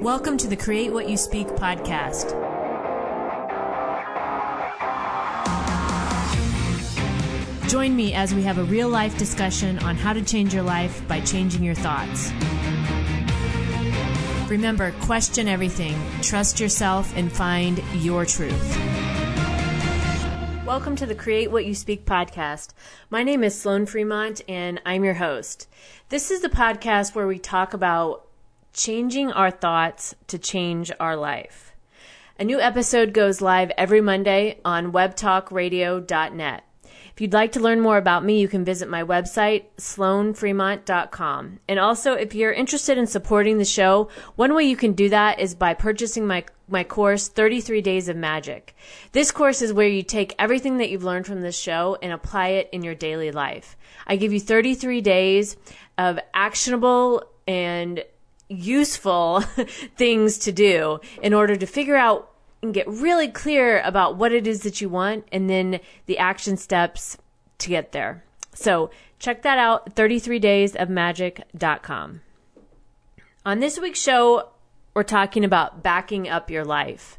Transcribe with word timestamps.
Welcome 0.00 0.38
to 0.38 0.48
the 0.48 0.56
Create 0.56 0.94
What 0.94 1.10
You 1.10 1.18
Speak 1.18 1.46
podcast. 1.48 2.30
Join 7.68 7.94
me 7.94 8.14
as 8.14 8.34
we 8.34 8.42
have 8.44 8.56
a 8.56 8.64
real 8.64 8.88
life 8.88 9.18
discussion 9.18 9.78
on 9.80 9.96
how 9.96 10.14
to 10.14 10.22
change 10.22 10.54
your 10.54 10.62
life 10.62 11.06
by 11.06 11.20
changing 11.20 11.62
your 11.62 11.74
thoughts. 11.74 12.32
Remember, 14.48 14.92
question 15.02 15.48
everything, 15.48 15.94
trust 16.22 16.60
yourself, 16.60 17.14
and 17.14 17.30
find 17.30 17.82
your 17.96 18.24
truth. 18.24 18.78
Welcome 20.64 20.96
to 20.96 21.04
the 21.04 21.14
Create 21.14 21.50
What 21.50 21.66
You 21.66 21.74
Speak 21.74 22.06
podcast. 22.06 22.72
My 23.10 23.22
name 23.22 23.44
is 23.44 23.60
Sloan 23.60 23.84
Fremont, 23.84 24.40
and 24.48 24.80
I'm 24.86 25.04
your 25.04 25.12
host. 25.12 25.68
This 26.08 26.30
is 26.30 26.40
the 26.40 26.48
podcast 26.48 27.14
where 27.14 27.26
we 27.26 27.38
talk 27.38 27.74
about 27.74 28.29
changing 28.72 29.32
our 29.32 29.50
thoughts 29.50 30.14
to 30.28 30.38
change 30.38 30.90
our 31.00 31.16
life. 31.16 31.74
A 32.38 32.44
new 32.44 32.60
episode 32.60 33.12
goes 33.12 33.40
live 33.40 33.70
every 33.76 34.00
Monday 34.00 34.60
on 34.64 34.92
webtalkradio.net. 34.92 36.64
If 37.12 37.20
you'd 37.20 37.34
like 37.34 37.52
to 37.52 37.60
learn 37.60 37.82
more 37.82 37.98
about 37.98 38.24
me, 38.24 38.40
you 38.40 38.48
can 38.48 38.64
visit 38.64 38.88
my 38.88 39.02
website, 39.02 39.64
sloanfremont.com. 39.76 41.60
And 41.68 41.78
also, 41.78 42.14
if 42.14 42.34
you're 42.34 42.50
interested 42.50 42.96
in 42.96 43.06
supporting 43.06 43.58
the 43.58 43.64
show, 43.66 44.08
one 44.36 44.54
way 44.54 44.64
you 44.64 44.74
can 44.74 44.92
do 44.92 45.10
that 45.10 45.38
is 45.38 45.54
by 45.54 45.74
purchasing 45.74 46.26
my, 46.26 46.44
my 46.66 46.82
course, 46.82 47.28
33 47.28 47.82
Days 47.82 48.08
of 48.08 48.16
Magic. 48.16 48.74
This 49.12 49.32
course 49.32 49.60
is 49.60 49.72
where 49.72 49.86
you 49.86 50.02
take 50.02 50.34
everything 50.38 50.78
that 50.78 50.88
you've 50.88 51.04
learned 51.04 51.26
from 51.26 51.42
this 51.42 51.58
show 51.58 51.98
and 52.00 52.10
apply 52.10 52.48
it 52.48 52.70
in 52.72 52.82
your 52.82 52.94
daily 52.94 53.32
life. 53.32 53.76
I 54.06 54.16
give 54.16 54.32
you 54.32 54.40
33 54.40 55.02
days 55.02 55.58
of 55.98 56.18
actionable 56.32 57.24
and 57.46 58.02
useful 58.50 59.40
things 59.96 60.36
to 60.38 60.52
do 60.52 61.00
in 61.22 61.32
order 61.32 61.56
to 61.56 61.66
figure 61.66 61.96
out 61.96 62.30
and 62.62 62.74
get 62.74 62.86
really 62.88 63.28
clear 63.28 63.80
about 63.80 64.16
what 64.16 64.32
it 64.32 64.46
is 64.46 64.62
that 64.62 64.80
you 64.80 64.88
want 64.88 65.26
and 65.32 65.48
then 65.48 65.80
the 66.06 66.18
action 66.18 66.56
steps 66.56 67.16
to 67.58 67.68
get 67.68 67.92
there. 67.92 68.24
So 68.54 68.90
check 69.18 69.42
that 69.42 69.58
out 69.58 69.94
33daysofmagic.com. 69.94 72.20
On 73.46 73.60
this 73.60 73.80
week's 73.80 74.00
show, 74.00 74.50
we're 74.92 75.02
talking 75.02 75.44
about 75.44 75.82
backing 75.82 76.28
up 76.28 76.50
your 76.50 76.64
life. 76.64 77.18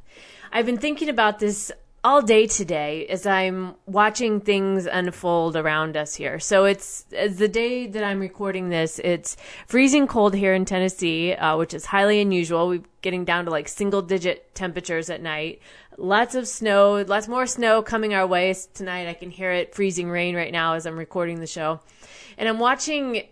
I've 0.52 0.66
been 0.66 0.78
thinking 0.78 1.10
about 1.10 1.40
this 1.40 1.72
all 2.04 2.22
day 2.22 2.48
today 2.48 3.06
as 3.08 3.28
I'm 3.28 3.76
watching 3.86 4.42
things 4.42 4.88
unfold 4.88 5.56
around 5.56 5.96
us 5.96 6.16
here. 6.16 6.40
So 6.40 6.66
it's, 6.66 7.04
the 7.12 7.48
day 7.48 7.86
that 7.88 8.04
I'm 8.04 8.20
recording 8.20 8.70
this. 8.70 9.00
It's 9.04 9.38
freezing 9.68 10.08
cold 10.08 10.34
here 10.34 10.54
in 10.54 10.66
Tennessee, 10.66 11.34
uh, 11.34 11.58
which 11.58 11.74
is 11.76 11.86
highly 11.86 12.20
unusual. 12.20 12.68
We're 12.68 12.84
getting 13.02 13.24
down 13.24 13.46
to 13.46 13.52
like 13.52 13.68
single 13.68 14.02
digit 14.02 14.56
temperatures 14.56 15.12
at 15.12 15.22
night. 15.22 15.62
Lots 15.98 16.34
of 16.34 16.48
snow, 16.48 17.04
lots 17.08 17.28
more 17.28 17.46
snow 17.46 17.84
coming 17.84 18.16
our 18.16 18.26
way 18.26 18.56
tonight. 18.74 19.08
I 19.08 19.14
can 19.14 19.30
hear 19.30 19.52
it 19.52 19.76
freezing 19.76 20.10
rain 20.10 20.36
right 20.36 20.52
now 20.52 20.74
as 20.74 20.88
I'm 20.88 20.98
recording 20.98 21.40
the 21.40 21.48
show. 21.48 21.82
And 22.38 22.50
I'm 22.50 22.58
watching 22.58 23.28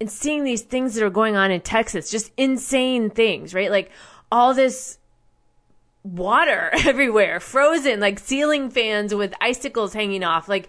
and 0.00 0.10
seeing 0.10 0.44
these 0.44 0.62
things 0.62 0.94
that 0.94 1.04
are 1.04 1.10
going 1.10 1.36
on 1.36 1.50
in 1.50 1.60
Texas, 1.60 2.10
just 2.10 2.32
insane 2.36 3.10
things, 3.10 3.54
right? 3.54 3.70
Like 3.70 3.90
all 4.32 4.54
this 4.54 4.98
water 6.02 6.70
everywhere, 6.84 7.40
frozen, 7.40 8.00
like 8.00 8.18
ceiling 8.18 8.70
fans 8.70 9.14
with 9.14 9.34
icicles 9.40 9.92
hanging 9.92 10.24
off, 10.24 10.48
like 10.48 10.68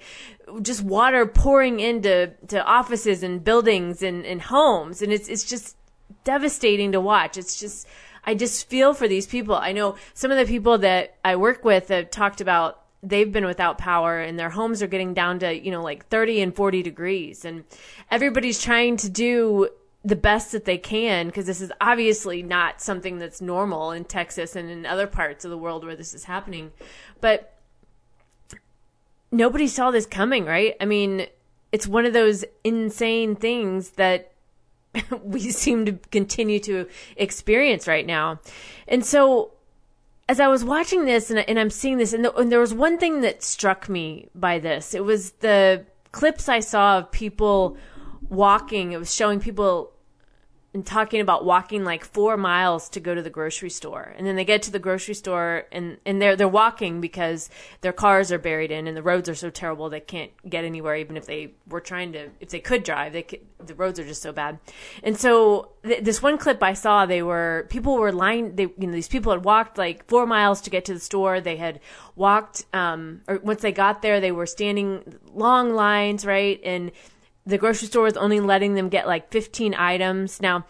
just 0.61 0.83
water 0.83 1.25
pouring 1.25 1.79
into 1.79 2.31
to 2.47 2.63
offices 2.63 3.23
and 3.23 3.43
buildings 3.43 4.01
and, 4.01 4.25
and 4.25 4.41
homes. 4.41 5.01
And 5.01 5.11
it's 5.13 5.29
it's 5.29 5.43
just 5.43 5.77
devastating 6.23 6.91
to 6.91 7.01
watch. 7.01 7.37
It's 7.37 7.59
just 7.59 7.87
I 8.23 8.35
just 8.35 8.69
feel 8.69 8.93
for 8.93 9.07
these 9.07 9.25
people. 9.25 9.55
I 9.55 9.71
know 9.71 9.95
some 10.13 10.31
of 10.31 10.37
the 10.37 10.45
people 10.45 10.77
that 10.79 11.15
I 11.23 11.35
work 11.35 11.63
with 11.63 11.87
have 11.89 12.11
talked 12.11 12.41
about 12.41 12.77
they've 13.03 13.31
been 13.31 13.45
without 13.45 13.79
power 13.79 14.19
and 14.19 14.37
their 14.37 14.51
homes 14.51 14.83
are 14.83 14.87
getting 14.87 15.15
down 15.15 15.39
to, 15.39 15.51
you 15.51 15.71
know, 15.71 15.81
like 15.81 16.07
30 16.09 16.41
and 16.41 16.55
40 16.55 16.83
degrees 16.83 17.45
and 17.45 17.63
everybody's 18.11 18.61
trying 18.61 18.97
to 18.97 19.09
do 19.09 19.69
the 20.03 20.15
best 20.15 20.51
that 20.51 20.65
they 20.65 20.77
can 20.77 21.27
because 21.27 21.45
this 21.45 21.61
is 21.61 21.71
obviously 21.79 22.41
not 22.41 22.81
something 22.81 23.19
that's 23.19 23.39
normal 23.39 23.91
in 23.91 24.03
Texas 24.03 24.55
and 24.55 24.69
in 24.69 24.85
other 24.85 25.05
parts 25.05 25.45
of 25.45 25.51
the 25.51 25.57
world 25.57 25.83
where 25.85 25.95
this 25.95 26.13
is 26.13 26.23
happening. 26.23 26.71
But 27.19 27.53
nobody 29.31 29.67
saw 29.67 29.91
this 29.91 30.05
coming, 30.05 30.45
right? 30.45 30.75
I 30.81 30.85
mean, 30.85 31.27
it's 31.71 31.87
one 31.87 32.05
of 32.05 32.13
those 32.13 32.43
insane 32.63 33.35
things 33.35 33.91
that 33.91 34.31
we 35.23 35.39
seem 35.51 35.85
to 35.85 35.93
continue 36.11 36.59
to 36.61 36.87
experience 37.15 37.87
right 37.87 38.05
now. 38.05 38.39
And 38.87 39.05
so 39.05 39.51
as 40.27 40.39
I 40.39 40.47
was 40.47 40.63
watching 40.63 41.05
this 41.05 41.29
and, 41.29 41.39
and 41.39 41.59
I'm 41.59 41.69
seeing 41.69 41.97
this, 41.97 42.13
and, 42.13 42.25
the, 42.25 42.33
and 42.35 42.51
there 42.51 42.59
was 42.59 42.73
one 42.73 42.97
thing 42.97 43.21
that 43.21 43.43
struck 43.43 43.87
me 43.87 44.29
by 44.33 44.59
this. 44.59 44.93
It 44.93 45.03
was 45.03 45.31
the 45.31 45.85
clips 46.11 46.49
I 46.49 46.59
saw 46.59 46.99
of 46.99 47.11
people 47.11 47.77
walking. 48.31 48.93
It 48.93 48.97
was 48.97 49.13
showing 49.13 49.39
people 49.39 49.93
and 50.73 50.85
talking 50.85 51.19
about 51.19 51.43
walking 51.43 51.83
like 51.83 52.05
four 52.05 52.37
miles 52.37 52.87
to 52.87 53.01
go 53.01 53.13
to 53.13 53.21
the 53.21 53.29
grocery 53.29 53.69
store. 53.69 54.13
And 54.17 54.25
then 54.25 54.37
they 54.37 54.45
get 54.45 54.61
to 54.63 54.71
the 54.71 54.79
grocery 54.79 55.15
store 55.15 55.65
and, 55.69 55.97
and 56.05 56.21
they're, 56.21 56.37
they're 56.37 56.47
walking 56.47 57.01
because 57.01 57.49
their 57.81 57.91
cars 57.91 58.31
are 58.31 58.39
buried 58.39 58.71
in 58.71 58.87
and 58.87 58.95
the 58.95 59.03
roads 59.03 59.27
are 59.27 59.35
so 59.35 59.49
terrible 59.49 59.89
they 59.89 59.99
can't 59.99 60.31
get 60.49 60.63
anywhere 60.63 60.95
even 60.95 61.17
if 61.17 61.25
they 61.25 61.55
were 61.67 61.81
trying 61.81 62.13
to, 62.13 62.29
if 62.39 62.49
they 62.49 62.61
could 62.61 62.83
drive, 62.83 63.11
they 63.11 63.23
could, 63.23 63.41
the 63.59 63.75
roads 63.75 63.99
are 63.99 64.05
just 64.05 64.21
so 64.21 64.31
bad. 64.31 64.59
And 65.03 65.17
so 65.17 65.73
th- 65.83 66.05
this 66.05 66.23
one 66.23 66.37
clip 66.37 66.63
I 66.63 66.71
saw, 66.71 67.05
they 67.05 67.21
were, 67.21 67.65
people 67.69 67.97
were 67.97 68.13
lying, 68.13 68.55
they, 68.55 68.63
you 68.63 68.87
know, 68.87 68.93
these 68.93 69.09
people 69.09 69.33
had 69.33 69.43
walked 69.43 69.77
like 69.77 70.07
four 70.07 70.25
miles 70.25 70.61
to 70.61 70.69
get 70.69 70.85
to 70.85 70.93
the 70.93 71.01
store. 71.01 71.41
They 71.41 71.57
had 71.57 71.81
walked, 72.15 72.63
um, 72.71 73.23
or 73.27 73.39
once 73.39 73.61
they 73.61 73.73
got 73.73 74.01
there, 74.01 74.21
they 74.21 74.31
were 74.31 74.45
standing 74.45 75.19
long 75.33 75.73
lines, 75.73 76.25
right? 76.25 76.61
And 76.63 76.93
the 77.45 77.57
grocery 77.57 77.87
store 77.87 78.07
is 78.07 78.17
only 78.17 78.39
letting 78.39 78.75
them 78.75 78.89
get 78.89 79.07
like 79.07 79.31
15 79.31 79.73
items. 79.75 80.41
Now, 80.41 80.65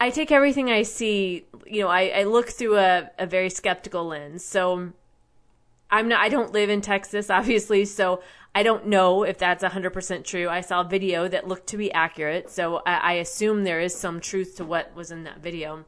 I 0.00 0.10
take 0.10 0.30
everything 0.30 0.70
I 0.70 0.82
see, 0.82 1.46
you 1.66 1.82
know, 1.82 1.88
I, 1.88 2.08
I 2.08 2.24
look 2.24 2.50
through 2.50 2.76
a, 2.78 3.10
a 3.18 3.26
very 3.26 3.48
skeptical 3.48 4.06
lens. 4.06 4.44
So 4.44 4.92
I'm 5.90 6.08
not, 6.08 6.20
I 6.20 6.28
don't 6.28 6.52
live 6.52 6.68
in 6.68 6.80
Texas, 6.80 7.30
obviously, 7.30 7.84
so 7.84 8.22
I 8.54 8.62
don't 8.62 8.86
know 8.86 9.22
if 9.22 9.38
that's 9.38 9.64
100% 9.64 10.24
true. 10.24 10.48
I 10.48 10.60
saw 10.60 10.80
a 10.80 10.88
video 10.88 11.28
that 11.28 11.48
looked 11.48 11.68
to 11.68 11.76
be 11.76 11.92
accurate, 11.92 12.50
so 12.50 12.82
I, 12.86 12.94
I 12.94 13.12
assume 13.14 13.64
there 13.64 13.80
is 13.80 13.94
some 13.94 14.20
truth 14.20 14.56
to 14.56 14.64
what 14.64 14.94
was 14.94 15.10
in 15.10 15.24
that 15.24 15.38
video. 15.38 15.84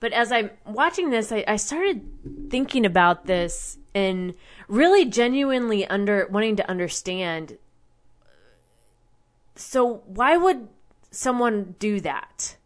But 0.00 0.12
as 0.12 0.32
I'm 0.32 0.50
watching 0.64 1.10
this, 1.10 1.32
I, 1.32 1.44
I 1.46 1.56
started 1.56 2.50
thinking 2.50 2.86
about 2.86 3.26
this 3.26 3.78
and 3.94 4.34
really 4.68 5.04
genuinely 5.04 5.86
under 5.86 6.26
wanting 6.30 6.56
to 6.56 6.70
understand 6.70 7.58
so 9.56 10.02
why 10.06 10.36
would 10.36 10.68
someone 11.10 11.74
do 11.78 12.00
that? 12.00 12.56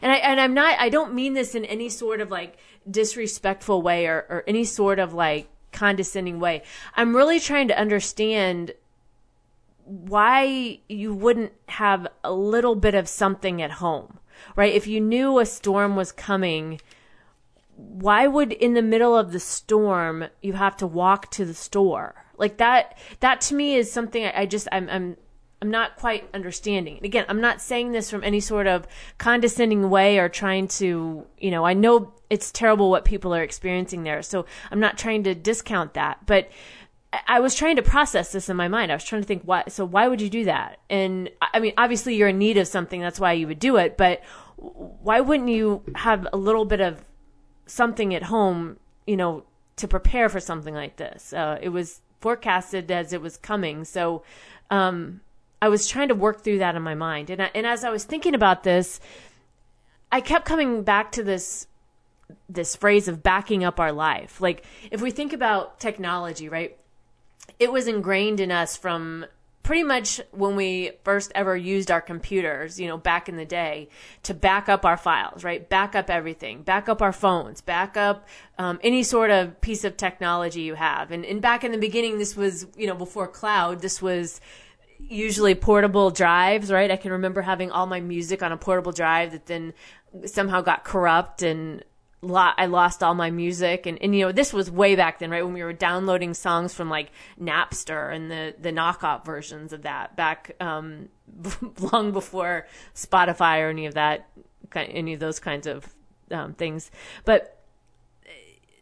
And 0.00 0.12
I 0.12 0.16
and 0.16 0.40
I'm 0.40 0.54
not 0.54 0.78
I 0.78 0.88
don't 0.88 1.14
mean 1.14 1.34
this 1.34 1.54
in 1.54 1.64
any 1.64 1.88
sort 1.88 2.20
of 2.20 2.30
like 2.30 2.56
disrespectful 2.88 3.82
way 3.82 4.06
or, 4.06 4.26
or 4.28 4.44
any 4.46 4.64
sort 4.64 4.98
of 4.98 5.12
like 5.12 5.48
condescending 5.72 6.38
way. 6.38 6.62
I'm 6.94 7.16
really 7.16 7.40
trying 7.40 7.68
to 7.68 7.78
understand 7.78 8.72
why 9.84 10.78
you 10.88 11.12
wouldn't 11.12 11.52
have 11.68 12.06
a 12.22 12.32
little 12.32 12.74
bit 12.74 12.94
of 12.94 13.08
something 13.08 13.60
at 13.60 13.72
home, 13.72 14.18
right? 14.54 14.72
If 14.72 14.86
you 14.86 15.00
knew 15.00 15.38
a 15.38 15.46
storm 15.46 15.96
was 15.96 16.12
coming, 16.12 16.80
why 17.76 18.26
would 18.26 18.52
in 18.52 18.74
the 18.74 18.82
middle 18.82 19.16
of 19.16 19.32
the 19.32 19.40
storm 19.40 20.26
you 20.40 20.52
have 20.52 20.76
to 20.78 20.86
walk 20.86 21.30
to 21.32 21.44
the 21.44 21.54
store? 21.54 22.24
Like 22.38 22.58
that, 22.58 22.96
that 23.20 23.40
to 23.42 23.54
me 23.54 23.74
is 23.74 23.92
something 23.92 24.24
I, 24.24 24.42
I 24.42 24.46
just, 24.46 24.68
I'm, 24.70 24.88
I'm 24.88 25.16
I'm 25.62 25.70
not 25.70 25.94
quite 25.94 26.28
understanding. 26.34 26.96
And 26.96 27.06
Again, 27.06 27.24
I'm 27.28 27.40
not 27.40 27.62
saying 27.62 27.92
this 27.92 28.10
from 28.10 28.24
any 28.24 28.40
sort 28.40 28.66
of 28.66 28.84
condescending 29.18 29.88
way 29.90 30.18
or 30.18 30.28
trying 30.28 30.66
to, 30.68 31.24
you 31.38 31.50
know, 31.52 31.64
I 31.64 31.72
know 31.72 32.12
it's 32.28 32.50
terrible 32.50 32.90
what 32.90 33.04
people 33.04 33.32
are 33.32 33.44
experiencing 33.44 34.02
there. 34.02 34.22
So 34.22 34.44
I'm 34.72 34.80
not 34.80 34.98
trying 34.98 35.22
to 35.22 35.36
discount 35.36 35.94
that, 35.94 36.26
but 36.26 36.50
I 37.28 37.38
was 37.38 37.54
trying 37.54 37.76
to 37.76 37.82
process 37.82 38.32
this 38.32 38.48
in 38.48 38.56
my 38.56 38.66
mind. 38.66 38.90
I 38.90 38.96
was 38.96 39.04
trying 39.04 39.22
to 39.22 39.28
think 39.28 39.42
why, 39.44 39.62
so 39.68 39.84
why 39.84 40.08
would 40.08 40.20
you 40.20 40.28
do 40.28 40.46
that? 40.46 40.80
And 40.90 41.30
I 41.40 41.60
mean, 41.60 41.74
obviously 41.78 42.16
you're 42.16 42.28
in 42.28 42.38
need 42.38 42.56
of 42.56 42.66
something. 42.66 43.00
That's 43.00 43.20
why 43.20 43.34
you 43.34 43.46
would 43.46 43.60
do 43.60 43.76
it, 43.76 43.96
but 43.96 44.20
why 44.56 45.20
wouldn't 45.20 45.48
you 45.48 45.84
have 45.94 46.26
a 46.32 46.36
little 46.36 46.64
bit 46.64 46.80
of 46.80 47.04
something 47.66 48.16
at 48.16 48.24
home, 48.24 48.78
you 49.06 49.16
know, 49.16 49.44
to 49.76 49.86
prepare 49.86 50.28
for 50.28 50.40
something 50.40 50.74
like 50.74 50.96
this? 50.96 51.32
Uh, 51.32 51.58
it 51.62 51.68
was 51.68 52.00
forecasted 52.20 52.90
as 52.90 53.12
it 53.12 53.20
was 53.20 53.36
coming. 53.36 53.84
So, 53.84 54.24
um, 54.70 55.20
I 55.62 55.68
was 55.68 55.86
trying 55.86 56.08
to 56.08 56.16
work 56.16 56.42
through 56.42 56.58
that 56.58 56.74
in 56.74 56.82
my 56.82 56.96
mind. 56.96 57.30
And, 57.30 57.40
I, 57.40 57.50
and 57.54 57.64
as 57.64 57.84
I 57.84 57.90
was 57.90 58.02
thinking 58.02 58.34
about 58.34 58.64
this, 58.64 58.98
I 60.10 60.20
kept 60.20 60.44
coming 60.44 60.82
back 60.82 61.12
to 61.12 61.22
this 61.22 61.68
this 62.48 62.74
phrase 62.74 63.08
of 63.08 63.22
backing 63.22 63.62
up 63.62 63.78
our 63.78 63.92
life. 63.92 64.40
Like 64.40 64.64
if 64.90 65.00
we 65.00 65.10
think 65.10 65.32
about 65.32 65.78
technology, 65.78 66.48
right? 66.48 66.76
It 67.58 67.72
was 67.72 67.86
ingrained 67.86 68.40
in 68.40 68.50
us 68.50 68.76
from 68.76 69.26
pretty 69.62 69.84
much 69.84 70.20
when 70.32 70.56
we 70.56 70.92
first 71.04 71.30
ever 71.34 71.56
used 71.56 71.90
our 71.90 72.00
computers, 72.00 72.80
you 72.80 72.88
know, 72.88 72.96
back 72.96 73.28
in 73.28 73.36
the 73.36 73.44
day, 73.44 73.88
to 74.24 74.34
back 74.34 74.68
up 74.68 74.84
our 74.84 74.96
files, 74.96 75.44
right? 75.44 75.68
Back 75.68 75.94
up 75.94 76.10
everything, 76.10 76.62
back 76.62 76.88
up 76.88 77.00
our 77.00 77.12
phones, 77.12 77.60
back 77.60 77.96
up 77.96 78.26
um, 78.58 78.80
any 78.82 79.02
sort 79.02 79.30
of 79.30 79.60
piece 79.60 79.84
of 79.84 79.96
technology 79.96 80.62
you 80.62 80.74
have. 80.74 81.12
And, 81.12 81.24
and 81.24 81.40
back 81.40 81.62
in 81.62 81.70
the 81.70 81.78
beginning, 81.78 82.18
this 82.18 82.34
was, 82.36 82.66
you 82.76 82.86
know, 82.86 82.96
before 82.96 83.28
cloud, 83.28 83.80
this 83.82 84.02
was 84.02 84.40
usually 85.08 85.54
portable 85.54 86.10
drives, 86.10 86.70
right? 86.70 86.90
I 86.90 86.96
can 86.96 87.12
remember 87.12 87.42
having 87.42 87.70
all 87.70 87.86
my 87.86 88.00
music 88.00 88.42
on 88.42 88.52
a 88.52 88.56
portable 88.56 88.92
drive 88.92 89.32
that 89.32 89.46
then 89.46 89.74
somehow 90.26 90.60
got 90.60 90.84
corrupt 90.84 91.42
and 91.42 91.84
lo- 92.22 92.52
I 92.56 92.66
lost 92.66 93.02
all 93.02 93.14
my 93.14 93.30
music. 93.30 93.86
And, 93.86 93.98
and 94.00 94.14
you 94.14 94.26
know 94.26 94.32
this 94.32 94.52
was 94.52 94.70
way 94.70 94.96
back 94.96 95.18
then 95.18 95.30
right? 95.30 95.44
When 95.44 95.52
we 95.52 95.62
were 95.62 95.72
downloading 95.72 96.34
songs 96.34 96.72
from 96.72 96.88
like 96.88 97.10
Napster 97.40 98.14
and 98.14 98.30
the 98.30 98.54
the 98.58 98.70
knockoff 98.70 99.24
versions 99.24 99.72
of 99.72 99.82
that 99.82 100.16
back 100.16 100.56
um, 100.60 101.08
long 101.92 102.12
before 102.12 102.66
Spotify 102.94 103.60
or 103.60 103.68
any 103.68 103.86
of 103.86 103.94
that 103.94 104.28
any 104.74 105.12
of 105.12 105.20
those 105.20 105.38
kinds 105.38 105.66
of 105.66 105.86
um, 106.30 106.54
things. 106.54 106.90
But 107.24 107.58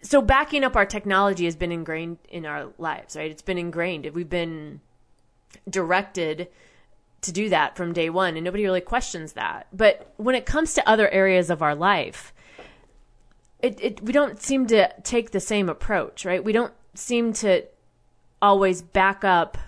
so 0.02 0.22
backing 0.22 0.64
up 0.64 0.76
our 0.76 0.86
technology 0.86 1.44
has 1.44 1.56
been 1.56 1.72
ingrained 1.72 2.18
in 2.28 2.46
our 2.46 2.68
lives 2.78 3.16
right? 3.16 3.30
It's 3.30 3.42
been 3.42 3.58
ingrained. 3.58 4.08
We've 4.14 4.28
been 4.28 4.80
directed 5.68 6.48
to 7.22 7.32
do 7.32 7.48
that 7.48 7.76
from 7.76 7.92
day 7.92 8.08
one 8.08 8.36
and 8.36 8.44
nobody 8.44 8.64
really 8.64 8.80
questions 8.80 9.34
that 9.34 9.66
but 9.72 10.12
when 10.16 10.34
it 10.34 10.46
comes 10.46 10.74
to 10.74 10.88
other 10.88 11.08
areas 11.10 11.50
of 11.50 11.62
our 11.62 11.74
life 11.74 12.32
it, 13.62 13.78
it 13.80 14.02
we 14.02 14.12
don't 14.12 14.40
seem 14.40 14.66
to 14.68 14.92
take 15.02 15.30
the 15.30 15.40
same 15.40 15.68
approach, 15.68 16.24
right? 16.24 16.42
We 16.42 16.52
don't 16.52 16.72
seem 16.94 17.32
to 17.34 17.64
always 18.40 18.82
back 18.82 19.24
up. 19.24 19.58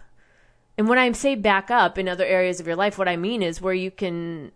And 0.78 0.88
when 0.88 0.98
I 0.98 1.10
say 1.12 1.34
back 1.34 1.70
up 1.70 1.98
in 1.98 2.08
other 2.08 2.24
areas 2.24 2.60
of 2.60 2.66
your 2.66 2.76
life, 2.76 2.98
what 2.98 3.08
I 3.08 3.16
mean 3.16 3.42
is 3.42 3.60
where 3.60 3.74
you 3.74 3.90
can 3.90 4.52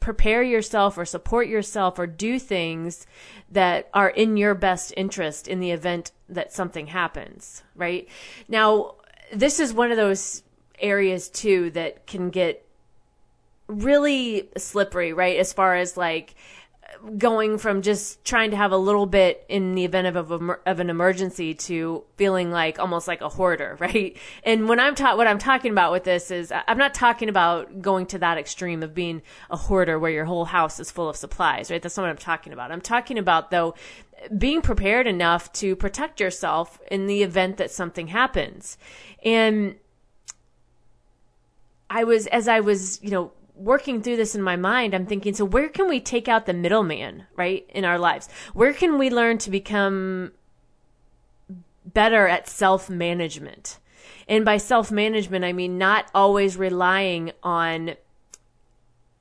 prepare 0.00 0.42
yourself 0.42 0.98
or 0.98 1.04
support 1.04 1.48
yourself 1.48 1.98
or 1.98 2.06
do 2.06 2.38
things 2.38 3.06
that 3.50 3.88
are 3.94 4.10
in 4.10 4.36
your 4.36 4.54
best 4.54 4.92
interest 4.96 5.48
in 5.48 5.60
the 5.60 5.70
event 5.70 6.12
that 6.28 6.52
something 6.52 6.88
happens, 6.88 7.62
right? 7.74 8.08
Now, 8.48 8.96
this 9.32 9.60
is 9.60 9.72
one 9.72 9.90
of 9.90 9.96
those 9.96 10.42
areas 10.78 11.28
too 11.28 11.70
that 11.70 12.06
can 12.06 12.30
get 12.30 12.66
really 13.66 14.48
slippery, 14.56 15.12
right? 15.12 15.38
As 15.38 15.52
far 15.52 15.76
as 15.76 15.96
like, 15.96 16.34
going 17.18 17.58
from 17.58 17.82
just 17.82 18.24
trying 18.24 18.50
to 18.50 18.56
have 18.56 18.72
a 18.72 18.76
little 18.76 19.06
bit 19.06 19.44
in 19.48 19.74
the 19.74 19.84
event 19.84 20.16
of, 20.16 20.30
a, 20.30 20.58
of 20.66 20.80
an 20.80 20.90
emergency 20.90 21.54
to 21.54 22.04
feeling 22.16 22.50
like 22.50 22.78
almost 22.78 23.06
like 23.06 23.20
a 23.20 23.28
hoarder, 23.28 23.76
right? 23.80 24.16
And 24.42 24.68
when 24.68 24.80
I'm 24.80 24.94
taught, 24.94 25.16
what 25.16 25.26
I'm 25.26 25.38
talking 25.38 25.70
about 25.70 25.92
with 25.92 26.04
this 26.04 26.30
is 26.30 26.52
I'm 26.66 26.78
not 26.78 26.94
talking 26.94 27.28
about 27.28 27.82
going 27.82 28.06
to 28.06 28.18
that 28.18 28.38
extreme 28.38 28.82
of 28.82 28.94
being 28.94 29.22
a 29.50 29.56
hoarder 29.56 29.98
where 29.98 30.10
your 30.10 30.24
whole 30.24 30.44
house 30.44 30.80
is 30.80 30.90
full 30.90 31.08
of 31.08 31.16
supplies, 31.16 31.70
right? 31.70 31.82
That's 31.82 31.96
not 31.96 32.04
what 32.04 32.10
I'm 32.10 32.16
talking 32.16 32.52
about. 32.52 32.72
I'm 32.72 32.80
talking 32.80 33.18
about 33.18 33.50
though 33.50 33.74
being 34.36 34.62
prepared 34.62 35.06
enough 35.06 35.52
to 35.52 35.76
protect 35.76 36.20
yourself 36.20 36.80
in 36.90 37.06
the 37.06 37.22
event 37.22 37.56
that 37.58 37.70
something 37.70 38.08
happens. 38.08 38.78
And 39.24 39.76
I 41.90 42.04
was, 42.04 42.26
as 42.28 42.48
I 42.48 42.60
was, 42.60 43.02
you 43.02 43.10
know, 43.10 43.32
working 43.54 44.02
through 44.02 44.16
this 44.16 44.34
in 44.34 44.42
my 44.42 44.56
mind, 44.56 44.94
I'm 44.94 45.06
thinking, 45.06 45.34
so 45.34 45.44
where 45.44 45.68
can 45.68 45.88
we 45.88 46.00
take 46.00 46.28
out 46.28 46.46
the 46.46 46.52
middleman, 46.52 47.26
right, 47.36 47.64
in 47.70 47.84
our 47.84 47.98
lives? 47.98 48.28
Where 48.52 48.72
can 48.72 48.98
we 48.98 49.10
learn 49.10 49.38
to 49.38 49.50
become 49.50 50.32
better 51.84 52.26
at 52.26 52.48
self 52.48 52.90
management? 52.90 53.78
And 54.26 54.44
by 54.44 54.56
self 54.56 54.90
management, 54.90 55.44
I 55.44 55.52
mean 55.52 55.78
not 55.78 56.10
always 56.14 56.56
relying 56.56 57.32
on 57.42 57.94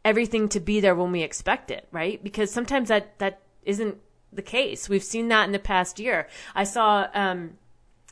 everything 0.06 0.50
to 0.50 0.60
be 0.60 0.80
there 0.80 0.96
when 0.96 1.12
we 1.12 1.22
expect 1.22 1.72
it, 1.72 1.88
right? 1.92 2.24
Because 2.24 2.52
sometimes 2.52 2.90
that, 2.90 3.18
that 3.20 3.42
isn't 3.64 3.98
the 4.36 4.42
case. 4.42 4.90
We've 4.90 5.04
seen 5.04 5.28
that 5.30 5.46
in 5.46 5.52
the 5.52 5.60
past 5.60 6.00
year. 6.00 6.28
I 6.56 6.64
saw, 6.64 7.08
um, 7.14 7.58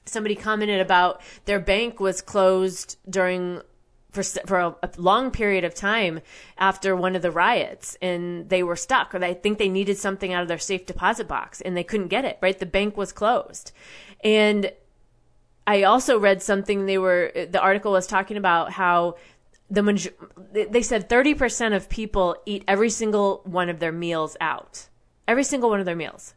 somebody 0.05 0.35
commented 0.35 0.79
about 0.79 1.21
their 1.45 1.59
bank 1.59 1.99
was 1.99 2.21
closed 2.21 2.97
during 3.09 3.61
for 4.11 4.23
for 4.23 4.59
a, 4.59 4.75
a, 4.83 4.89
long 4.97 5.31
period 5.31 5.63
of 5.63 5.73
time 5.73 6.19
after 6.57 6.95
one 6.95 7.15
of 7.15 7.21
the 7.21 7.31
riots 7.31 7.97
and 8.01 8.49
they 8.49 8.61
were 8.61 8.75
stuck 8.75 9.15
or 9.15 9.23
I 9.23 9.33
think 9.33 9.57
they 9.57 9.69
needed 9.69 9.97
something 9.97 10.33
out 10.33 10.41
of 10.41 10.47
their 10.47 10.59
safe 10.59 10.85
deposit 10.85 11.27
box 11.27 11.61
and 11.61 11.77
they 11.77 11.83
couldn't 11.83 12.09
get 12.09 12.25
it 12.25 12.37
right 12.41 12.57
the 12.57 12.65
bank 12.65 12.97
was 12.97 13.13
closed 13.13 13.71
and 14.23 14.71
I 15.65 15.83
also 15.83 16.19
read 16.19 16.41
something 16.41 16.85
they 16.85 16.97
were 16.97 17.31
the 17.33 17.61
article 17.61 17.93
was 17.93 18.07
talking 18.07 18.37
about 18.37 18.73
how 18.73 19.15
the 19.69 20.11
they 20.51 20.81
said 20.81 21.09
30% 21.09 21.73
of 21.73 21.87
people 21.87 22.35
eat 22.45 22.65
every 22.67 22.89
single 22.89 23.41
one 23.45 23.69
of 23.69 23.79
their 23.79 23.93
meals 23.93 24.35
out 24.41 24.89
every 25.27 25.43
single 25.43 25.69
one 25.69 25.79
of 25.79 25.85
their 25.85 25.95
meals 25.95 26.33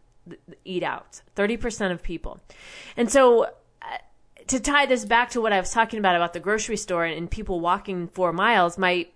eat 0.64 0.82
out 0.82 1.20
30% 1.36 1.92
of 1.92 2.02
people 2.02 2.40
and 2.96 3.10
so 3.10 3.46
to 4.46 4.60
tie 4.60 4.86
this 4.86 5.04
back 5.04 5.30
to 5.30 5.40
what 5.40 5.52
I 5.52 5.60
was 5.60 5.70
talking 5.70 5.98
about 5.98 6.16
about 6.16 6.32
the 6.32 6.40
grocery 6.40 6.76
store 6.76 7.04
and, 7.04 7.16
and 7.16 7.30
people 7.30 7.60
walking 7.60 8.08
four 8.08 8.32
miles, 8.32 8.76
my 8.76 9.06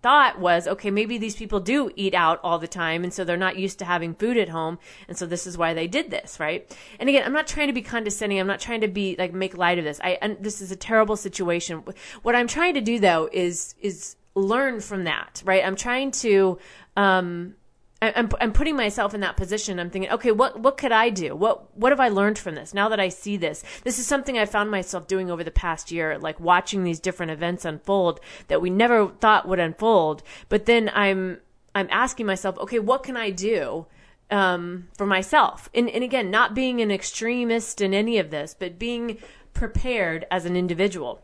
thought 0.00 0.38
was, 0.38 0.68
okay, 0.68 0.90
maybe 0.90 1.18
these 1.18 1.34
people 1.34 1.58
do 1.58 1.90
eat 1.96 2.14
out 2.14 2.38
all 2.42 2.58
the 2.58 2.68
time, 2.68 3.02
and 3.02 3.12
so 3.12 3.24
they're 3.24 3.36
not 3.36 3.56
used 3.56 3.80
to 3.80 3.84
having 3.84 4.14
food 4.14 4.36
at 4.36 4.48
home, 4.48 4.78
and 5.08 5.18
so 5.18 5.26
this 5.26 5.46
is 5.46 5.58
why 5.58 5.74
they 5.74 5.88
did 5.88 6.10
this, 6.10 6.38
right? 6.38 6.74
And 7.00 7.08
again, 7.08 7.24
I'm 7.24 7.32
not 7.32 7.48
trying 7.48 7.66
to 7.66 7.72
be 7.72 7.82
condescending. 7.82 8.38
I'm 8.38 8.46
not 8.46 8.60
trying 8.60 8.80
to 8.82 8.88
be 8.88 9.16
like 9.18 9.32
make 9.32 9.56
light 9.56 9.78
of 9.78 9.84
this. 9.84 10.00
I 10.02 10.36
this 10.40 10.60
is 10.60 10.70
a 10.70 10.76
terrible 10.76 11.16
situation. 11.16 11.82
What 12.22 12.36
I'm 12.36 12.46
trying 12.46 12.74
to 12.74 12.80
do 12.80 12.98
though 12.98 13.28
is 13.32 13.74
is 13.80 14.16
learn 14.34 14.80
from 14.80 15.04
that, 15.04 15.42
right? 15.44 15.64
I'm 15.64 15.76
trying 15.76 16.12
to 16.12 16.58
um, 16.96 17.54
I'm, 18.00 18.30
I'm 18.40 18.52
putting 18.52 18.76
myself 18.76 19.12
in 19.12 19.20
that 19.22 19.36
position. 19.36 19.80
I'm 19.80 19.90
thinking, 19.90 20.12
okay, 20.12 20.30
what, 20.30 20.60
what 20.60 20.76
could 20.76 20.92
I 20.92 21.10
do? 21.10 21.34
What, 21.34 21.76
what 21.76 21.90
have 21.90 21.98
I 21.98 22.08
learned 22.08 22.38
from 22.38 22.54
this? 22.54 22.72
Now 22.72 22.88
that 22.90 23.00
I 23.00 23.08
see 23.08 23.36
this, 23.36 23.64
this 23.82 23.98
is 23.98 24.06
something 24.06 24.38
I 24.38 24.46
found 24.46 24.70
myself 24.70 25.08
doing 25.08 25.30
over 25.30 25.42
the 25.42 25.50
past 25.50 25.90
year, 25.90 26.16
like 26.16 26.38
watching 26.38 26.84
these 26.84 27.00
different 27.00 27.32
events 27.32 27.64
unfold 27.64 28.20
that 28.46 28.62
we 28.62 28.70
never 28.70 29.08
thought 29.08 29.48
would 29.48 29.58
unfold. 29.58 30.22
But 30.48 30.66
then 30.66 30.90
I'm, 30.94 31.40
I'm 31.74 31.88
asking 31.90 32.26
myself, 32.26 32.56
okay, 32.58 32.78
what 32.78 33.02
can 33.02 33.16
I 33.16 33.30
do? 33.30 33.86
Um, 34.30 34.88
for 34.98 35.06
myself. 35.06 35.70
And, 35.74 35.88
and 35.88 36.04
again, 36.04 36.30
not 36.30 36.54
being 36.54 36.82
an 36.82 36.90
extremist 36.90 37.80
in 37.80 37.94
any 37.94 38.18
of 38.18 38.30
this, 38.30 38.54
but 38.56 38.78
being 38.78 39.16
prepared 39.54 40.26
as 40.30 40.44
an 40.44 40.54
individual. 40.54 41.22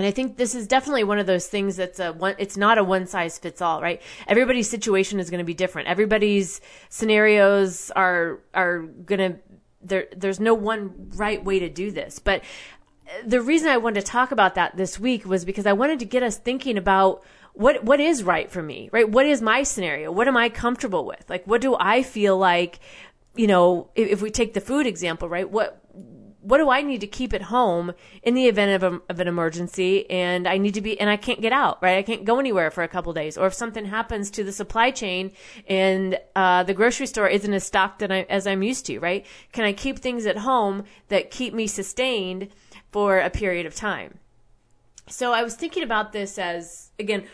And 0.00 0.06
I 0.06 0.12
think 0.12 0.38
this 0.38 0.54
is 0.54 0.66
definitely 0.66 1.04
one 1.04 1.18
of 1.18 1.26
those 1.26 1.46
things 1.46 1.76
that's 1.76 2.00
a 2.00 2.14
one, 2.14 2.34
it's 2.38 2.56
not 2.56 2.78
a 2.78 2.84
one 2.84 3.06
size 3.06 3.38
fits 3.38 3.60
all, 3.60 3.82
right? 3.82 4.00
Everybody's 4.26 4.70
situation 4.70 5.20
is 5.20 5.28
going 5.28 5.40
to 5.40 5.44
be 5.44 5.52
different. 5.52 5.88
Everybody's 5.88 6.62
scenarios 6.88 7.90
are, 7.90 8.40
are 8.54 8.78
going 8.80 9.18
to, 9.18 9.38
there, 9.82 10.06
there's 10.16 10.40
no 10.40 10.54
one 10.54 11.10
right 11.16 11.44
way 11.44 11.58
to 11.58 11.68
do 11.68 11.90
this. 11.90 12.18
But 12.18 12.40
uh, 13.06 13.10
the 13.26 13.42
reason 13.42 13.68
I 13.68 13.76
wanted 13.76 14.00
to 14.00 14.06
talk 14.06 14.32
about 14.32 14.54
that 14.54 14.74
this 14.74 14.98
week 14.98 15.26
was 15.26 15.44
because 15.44 15.66
I 15.66 15.74
wanted 15.74 15.98
to 15.98 16.06
get 16.06 16.22
us 16.22 16.38
thinking 16.38 16.78
about 16.78 17.22
what, 17.52 17.84
what 17.84 18.00
is 18.00 18.22
right 18.22 18.50
for 18.50 18.62
me, 18.62 18.88
right? 18.92 19.06
What 19.06 19.26
is 19.26 19.42
my 19.42 19.64
scenario? 19.64 20.10
What 20.10 20.28
am 20.28 20.36
I 20.36 20.48
comfortable 20.48 21.04
with? 21.04 21.28
Like, 21.28 21.46
what 21.46 21.60
do 21.60 21.76
I 21.78 22.02
feel 22.02 22.38
like, 22.38 22.80
you 23.34 23.46
know, 23.46 23.90
if, 23.94 24.08
if 24.08 24.22
we 24.22 24.30
take 24.30 24.54
the 24.54 24.62
food 24.62 24.86
example, 24.86 25.28
right? 25.28 25.50
What, 25.50 25.82
what 26.42 26.58
do 26.58 26.70
I 26.70 26.82
need 26.82 27.00
to 27.02 27.06
keep 27.06 27.32
at 27.32 27.42
home 27.42 27.92
in 28.22 28.34
the 28.34 28.46
event 28.46 28.82
of, 28.82 28.94
a, 28.94 29.00
of 29.10 29.20
an 29.20 29.28
emergency 29.28 30.08
and 30.10 30.48
I 30.48 30.56
need 30.56 30.74
to 30.74 30.80
be, 30.80 30.98
and 30.98 31.10
I 31.10 31.16
can't 31.16 31.40
get 31.40 31.52
out, 31.52 31.82
right? 31.82 31.98
I 31.98 32.02
can't 32.02 32.24
go 32.24 32.38
anywhere 32.38 32.70
for 32.70 32.82
a 32.82 32.88
couple 32.88 33.12
days. 33.12 33.36
Or 33.36 33.46
if 33.46 33.54
something 33.54 33.84
happens 33.84 34.30
to 34.32 34.44
the 34.44 34.52
supply 34.52 34.90
chain 34.90 35.32
and, 35.68 36.18
uh, 36.34 36.62
the 36.62 36.74
grocery 36.74 37.06
store 37.06 37.28
isn't 37.28 37.52
as 37.52 37.64
stocked 37.64 38.02
I, 38.02 38.22
as 38.30 38.46
I'm 38.46 38.62
used 38.62 38.86
to, 38.86 38.98
right? 38.98 39.26
Can 39.52 39.64
I 39.64 39.72
keep 39.72 39.98
things 39.98 40.26
at 40.26 40.38
home 40.38 40.84
that 41.08 41.30
keep 41.30 41.52
me 41.52 41.66
sustained 41.66 42.48
for 42.90 43.18
a 43.18 43.30
period 43.30 43.66
of 43.66 43.74
time? 43.74 44.18
So 45.08 45.32
I 45.32 45.42
was 45.42 45.56
thinking 45.56 45.82
about 45.82 46.12
this 46.12 46.38
as, 46.38 46.90
again, 46.98 47.24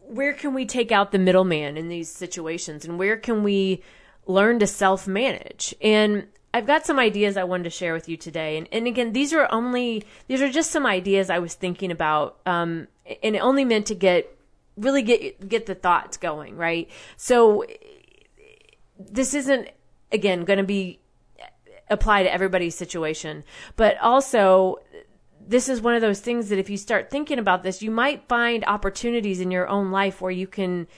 where 0.00 0.32
can 0.32 0.54
we 0.54 0.64
take 0.64 0.90
out 0.90 1.12
the 1.12 1.18
middleman 1.18 1.76
in 1.76 1.88
these 1.88 2.10
situations 2.10 2.84
and 2.84 2.98
where 2.98 3.16
can 3.16 3.42
we 3.42 3.82
learn 4.26 4.58
to 4.60 4.66
self 4.66 5.06
manage? 5.06 5.74
And 5.82 6.28
I've 6.58 6.66
got 6.66 6.84
some 6.84 6.98
ideas 6.98 7.36
I 7.36 7.44
wanted 7.44 7.64
to 7.64 7.70
share 7.70 7.94
with 7.94 8.08
you 8.08 8.16
today. 8.16 8.58
And, 8.58 8.68
and 8.72 8.88
again, 8.88 9.12
these 9.12 9.32
are 9.32 9.46
only, 9.52 10.02
these 10.26 10.42
are 10.42 10.50
just 10.50 10.72
some 10.72 10.86
ideas 10.86 11.30
I 11.30 11.38
was 11.38 11.54
thinking 11.54 11.92
about. 11.92 12.40
Um, 12.46 12.88
and 13.22 13.36
only 13.36 13.64
meant 13.64 13.86
to 13.86 13.94
get, 13.94 14.36
really 14.76 15.02
get, 15.02 15.48
get 15.48 15.66
the 15.66 15.76
thoughts 15.76 16.16
going, 16.16 16.56
right? 16.56 16.90
So 17.16 17.64
this 18.98 19.34
isn't, 19.34 19.68
again, 20.10 20.44
going 20.44 20.56
to 20.56 20.64
be 20.64 20.98
apply 21.90 22.24
to 22.24 22.32
everybody's 22.32 22.74
situation, 22.74 23.44
but 23.76 23.96
also 24.02 24.78
this 25.40 25.68
is 25.68 25.80
one 25.80 25.94
of 25.94 26.00
those 26.00 26.20
things 26.20 26.48
that 26.48 26.58
if 26.58 26.68
you 26.68 26.76
start 26.76 27.08
thinking 27.08 27.38
about 27.38 27.62
this, 27.62 27.82
you 27.82 27.90
might 27.92 28.28
find 28.28 28.64
opportunities 28.64 29.40
in 29.40 29.52
your 29.52 29.68
own 29.68 29.92
life 29.92 30.20
where 30.20 30.32
you 30.32 30.48
can 30.48 30.88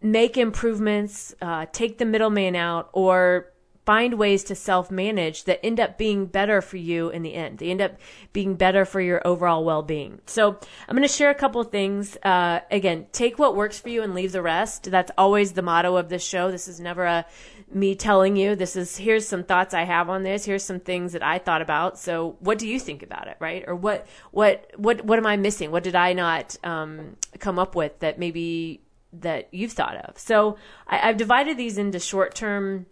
make 0.00 0.38
improvements, 0.38 1.34
uh, 1.42 1.66
take 1.72 1.98
the 1.98 2.06
middleman 2.06 2.56
out, 2.56 2.88
or 2.94 3.52
find 3.86 4.14
ways 4.14 4.42
to 4.44 4.54
self 4.54 4.90
manage 4.90 5.44
that 5.44 5.64
end 5.64 5.78
up 5.78 5.96
being 5.96 6.26
better 6.26 6.60
for 6.60 6.76
you 6.76 7.08
in 7.08 7.22
the 7.22 7.34
end. 7.34 7.58
They 7.58 7.70
end 7.70 7.80
up 7.80 7.92
being 8.32 8.56
better 8.56 8.84
for 8.84 9.00
your 9.00 9.26
overall 9.26 9.64
well 9.64 9.82
being. 9.82 10.20
So 10.26 10.58
I'm 10.88 10.96
going 10.96 11.08
to 11.08 11.14
share 11.14 11.30
a 11.30 11.34
couple 11.34 11.60
of 11.60 11.70
things. 11.70 12.16
Uh, 12.22 12.60
again, 12.70 13.06
take 13.12 13.38
what 13.38 13.54
works 13.54 13.78
for 13.78 13.88
you 13.88 14.02
and 14.02 14.12
leave 14.14 14.32
the 14.32 14.42
rest. 14.42 14.90
That's 14.90 15.12
always 15.16 15.52
the 15.52 15.62
motto 15.62 15.96
of 15.96 16.08
this 16.08 16.24
show. 16.24 16.50
This 16.50 16.66
is 16.66 16.80
never 16.80 17.04
a 17.04 17.26
me 17.72 17.94
telling 17.96 18.36
you 18.36 18.54
this 18.54 18.76
is 18.76 18.96
here's 18.96 19.26
some 19.26 19.44
thoughts 19.44 19.72
I 19.72 19.84
have 19.84 20.10
on 20.10 20.24
this. 20.24 20.44
Here's 20.44 20.64
some 20.64 20.80
things 20.80 21.12
that 21.12 21.22
I 21.22 21.38
thought 21.38 21.62
about. 21.62 21.98
So 21.98 22.36
what 22.40 22.58
do 22.58 22.68
you 22.68 22.80
think 22.80 23.02
about 23.02 23.28
it, 23.28 23.36
right? 23.38 23.64
Or 23.66 23.76
what 23.76 24.06
what 24.32 24.70
what 24.76 25.04
what 25.04 25.18
am 25.18 25.26
I 25.26 25.36
missing? 25.36 25.70
What 25.70 25.84
did 25.84 25.94
I 25.94 26.12
not 26.12 26.56
um, 26.64 27.16
come 27.38 27.58
up 27.58 27.76
with 27.76 28.00
that 28.00 28.18
maybe 28.18 28.82
that 29.12 29.48
you've 29.52 29.72
thought 29.72 29.96
of? 29.96 30.18
So 30.18 30.56
I, 30.88 31.08
I've 31.08 31.16
divided 31.16 31.56
these 31.56 31.78
into 31.78 32.00
short 32.00 32.34
term 32.34 32.86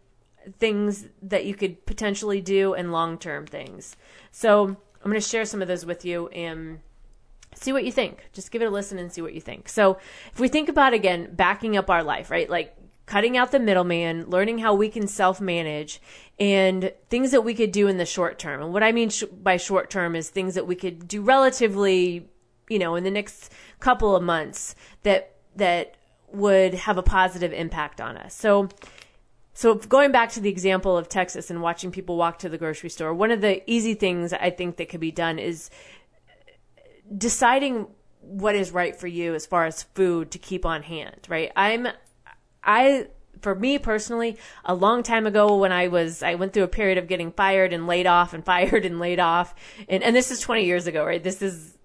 things 0.59 1.07
that 1.23 1.45
you 1.45 1.55
could 1.55 1.85
potentially 1.87 2.41
do 2.41 2.75
and 2.75 2.93
long 2.93 3.19
term 3.19 3.47
things. 3.47 3.97
So 4.31 4.69
I'm 4.69 5.11
going 5.11 5.15
to 5.15 5.21
share 5.21 5.45
some 5.45 5.63
of 5.63 5.69
those 5.69 5.85
with 5.85 6.05
you 6.05 6.29
and 6.29 6.81
see 7.55 7.73
what 7.73 7.85
you 7.85 7.93
think. 7.93 8.31
Just 8.33 8.51
give 8.51 8.63
it 8.63 8.67
a 8.67 8.71
listen 8.71 8.99
and 8.99 9.13
see 9.13 9.23
what 9.23 9.35
you 9.35 9.41
think. 9.41 9.69
So 9.69 9.99
if 10.33 10.41
we 10.41 10.49
think 10.49 10.69
about 10.69 10.95
again 10.95 11.35
backing 11.35 11.77
up 11.77 11.91
our 11.91 12.03
life, 12.03 12.31
right? 12.31 12.49
Like 12.49 12.77
cutting 13.07 13.37
out 13.37 13.53
the 13.53 13.61
middleman, 13.61 14.29
learning 14.31 14.59
how 14.59 14.75
we 14.75 14.89
can 14.89 15.07
self 15.07 15.41
manage, 15.41 16.01
and 16.39 16.93
things 17.11 17.31
that 17.31 17.43
we 17.43 17.55
could 17.55 17.73
do 17.73 17.87
in 17.89 17.99
the 17.99 18.07
short 18.07 18.39
term. 18.39 18.63
And 18.63 18.73
what 18.73 18.83
I 18.83 18.93
mean 18.93 19.11
sh- 19.11 19.25
by 19.25 19.57
short 19.57 19.91
term 19.91 20.17
is 20.17 20.31
things 20.31 20.55
that 20.55 20.67
we 20.67 20.75
could 20.75 21.07
do 21.07 21.23
relatively, 21.23 22.29
you 22.69 22.79
know, 22.79 22.95
in 22.95 23.05
the 23.05 23.11
next 23.11 23.53
couple 23.81 24.17
of 24.17 24.23
months 24.23 24.75
that 25.03 25.37
that 25.57 25.97
would 26.33 26.75
have 26.75 26.99
a 26.99 27.03
positive 27.03 27.53
impact 27.53 28.01
on 28.01 28.17
us. 28.17 28.35
So 28.35 28.69
so 29.55 29.77
going 29.77 30.13
back 30.13 30.31
to 30.33 30.41
the 30.41 30.51
example 30.51 30.97
of 30.97 31.09
Texas 31.09 31.51
and 31.51 31.63
watching 31.63 31.91
people 31.91 32.17
walk 32.17 32.41
to 32.41 32.49
the 32.49 32.59
grocery 32.59 32.91
store, 32.91 33.15
one 33.15 33.31
of 33.31 33.41
the 33.41 33.69
easy 33.71 33.95
things 33.95 34.33
I 34.33 34.51
think 34.51 34.77
that 34.77 34.89
could 34.89 35.01
be 35.01 35.13
done 35.13 35.39
is 35.39 35.71
deciding 37.17 37.87
what 38.21 38.55
is 38.55 38.73
right 38.73 38.97
for 38.97 39.07
you 39.07 39.35
as 39.35 39.47
far 39.47 39.65
as 39.65 39.83
food 39.83 40.31
to 40.33 40.39
keep 40.39 40.67
on 40.67 40.83
hand, 40.83 41.27
right? 41.29 41.53
I'm 41.55 41.89
I 42.63 43.09
for 43.45 43.55
me 43.55 43.79
personally, 43.79 44.39
a 44.65 44.75
long 44.75 45.03
time 45.03 45.27
ago 45.27 45.57
when 45.59 45.71
I 45.71 45.89
was, 45.89 46.23
I 46.23 46.35
went 46.35 46.55
through 46.55 46.63
a 46.65 46.69
period 46.69 46.99
of 46.99 47.07
getting 47.07 47.31
fired 47.31 47.73
and 47.73 47.87
laid 47.87 48.07
off 48.07 48.33
and 48.33 48.45
fired 48.53 48.85
and 48.85 48.99
laid 48.99 49.21
off. 49.21 49.55
And, 49.89 50.03
and 50.03 50.17
this 50.17 50.31
is 50.31 50.41
20 50.41 50.65
years 50.65 50.87
ago, 50.89 51.05
right? 51.05 51.23
This 51.23 51.43
is, 51.43 51.77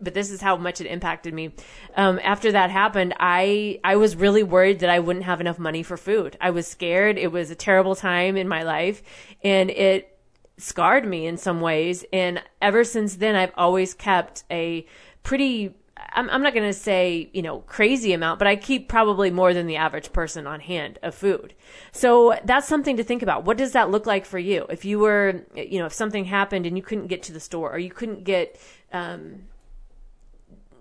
but 0.00 0.14
this 0.14 0.30
is 0.30 0.40
how 0.40 0.56
much 0.56 0.80
it 0.80 0.86
impacted 0.86 1.34
me. 1.34 1.54
Um, 1.96 2.20
after 2.22 2.52
that 2.52 2.70
happened, 2.70 3.14
I, 3.18 3.80
I 3.84 3.96
was 3.96 4.16
really 4.16 4.42
worried 4.42 4.80
that 4.80 4.90
I 4.90 4.98
wouldn't 4.98 5.24
have 5.24 5.40
enough 5.40 5.58
money 5.58 5.82
for 5.82 5.96
food. 5.96 6.36
I 6.40 6.50
was 6.50 6.66
scared. 6.66 7.18
It 7.18 7.32
was 7.32 7.50
a 7.50 7.54
terrible 7.54 7.94
time 7.94 8.36
in 8.36 8.48
my 8.48 8.62
life 8.62 9.02
and 9.42 9.70
it 9.70 10.18
scarred 10.56 11.06
me 11.06 11.26
in 11.26 11.36
some 11.36 11.60
ways. 11.60 12.04
And 12.12 12.42
ever 12.60 12.84
since 12.84 13.16
then, 13.16 13.34
I've 13.34 13.52
always 13.56 13.94
kept 13.94 14.44
a 14.50 14.86
pretty 15.22 15.74
I'm, 16.12 16.30
I'm 16.30 16.42
not 16.42 16.54
going 16.54 16.68
to 16.68 16.78
say, 16.78 17.30
you 17.32 17.42
know, 17.42 17.60
crazy 17.60 18.12
amount, 18.12 18.38
but 18.38 18.48
I 18.48 18.56
keep 18.56 18.88
probably 18.88 19.30
more 19.30 19.54
than 19.54 19.66
the 19.66 19.76
average 19.76 20.12
person 20.12 20.46
on 20.46 20.60
hand 20.60 20.98
of 21.02 21.14
food. 21.14 21.54
So 21.92 22.38
that's 22.44 22.68
something 22.68 22.96
to 22.96 23.04
think 23.04 23.22
about. 23.22 23.44
What 23.44 23.56
does 23.56 23.72
that 23.72 23.90
look 23.90 24.06
like 24.06 24.24
for 24.24 24.38
you? 24.38 24.66
If 24.68 24.84
you 24.84 24.98
were, 24.98 25.44
you 25.54 25.78
know, 25.78 25.86
if 25.86 25.92
something 25.92 26.24
happened 26.24 26.66
and 26.66 26.76
you 26.76 26.82
couldn't 26.82 27.08
get 27.08 27.22
to 27.24 27.32
the 27.32 27.40
store 27.40 27.72
or 27.72 27.78
you 27.78 27.90
couldn't 27.90 28.24
get, 28.24 28.60
um, 28.92 29.44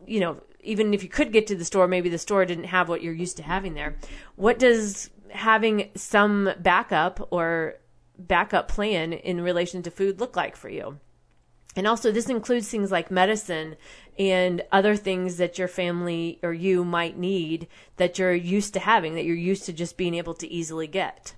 you 0.08 0.20
know, 0.20 0.42
even 0.62 0.94
if 0.94 1.04
you 1.04 1.10
could 1.10 1.32
get 1.32 1.48
to 1.48 1.56
the 1.56 1.66
store, 1.66 1.88
maybe 1.88 2.10
the 2.10 2.18
store 2.18 2.46
didn't 2.46 2.66
have 2.66 2.90
what 2.90 3.02
you're 3.02 3.14
used 3.14 3.38
to 3.38 3.44
having 3.44 3.74
there. 3.74 3.96
What 4.36 4.60
does 4.60 5.10
having 5.30 5.90
some 5.96 6.52
backup 6.60 7.28
or 7.32 7.76
backup 8.18 8.68
plan 8.68 9.14
in 9.14 9.42
relation 9.42 9.84
to 9.84 9.92
food 9.92 10.20
look 10.20 10.36
like 10.36 10.56
for 10.56 10.70
you? 10.70 11.00
And 11.76 11.88
also, 11.88 12.12
this 12.12 12.30
includes 12.30 12.70
things 12.70 12.92
like 12.92 13.10
medicine 13.10 13.78
and 14.20 14.62
other 14.72 14.96
things 14.96 15.38
that 15.38 15.58
your 15.58 15.68
family 15.68 16.40
or 16.44 16.54
you 16.54 16.86
might 16.86 17.18
need 17.18 17.68
that 17.98 18.20
you're 18.20 18.34
used 18.34 18.74
to 18.74 18.80
having, 18.80 19.16
that 19.16 19.26
you're 19.26 19.36
used 19.36 19.66
to 19.66 19.74
just 19.74 19.98
being 19.98 20.14
able 20.14 20.36
to 20.36 20.48
easily 20.48 20.86
get. 20.86 21.34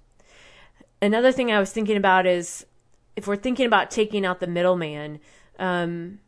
Another 1.02 1.32
thing 1.32 1.52
I 1.52 1.60
was 1.60 1.72
thinking 1.72 1.96
about 1.96 2.26
is 2.26 2.66
if 3.16 3.28
we're 3.28 3.38
thinking 3.38 3.66
about 3.66 3.92
taking 3.92 4.26
out 4.26 4.42
the 4.42 4.48
middleman, 4.48 5.20
um, 5.58 6.20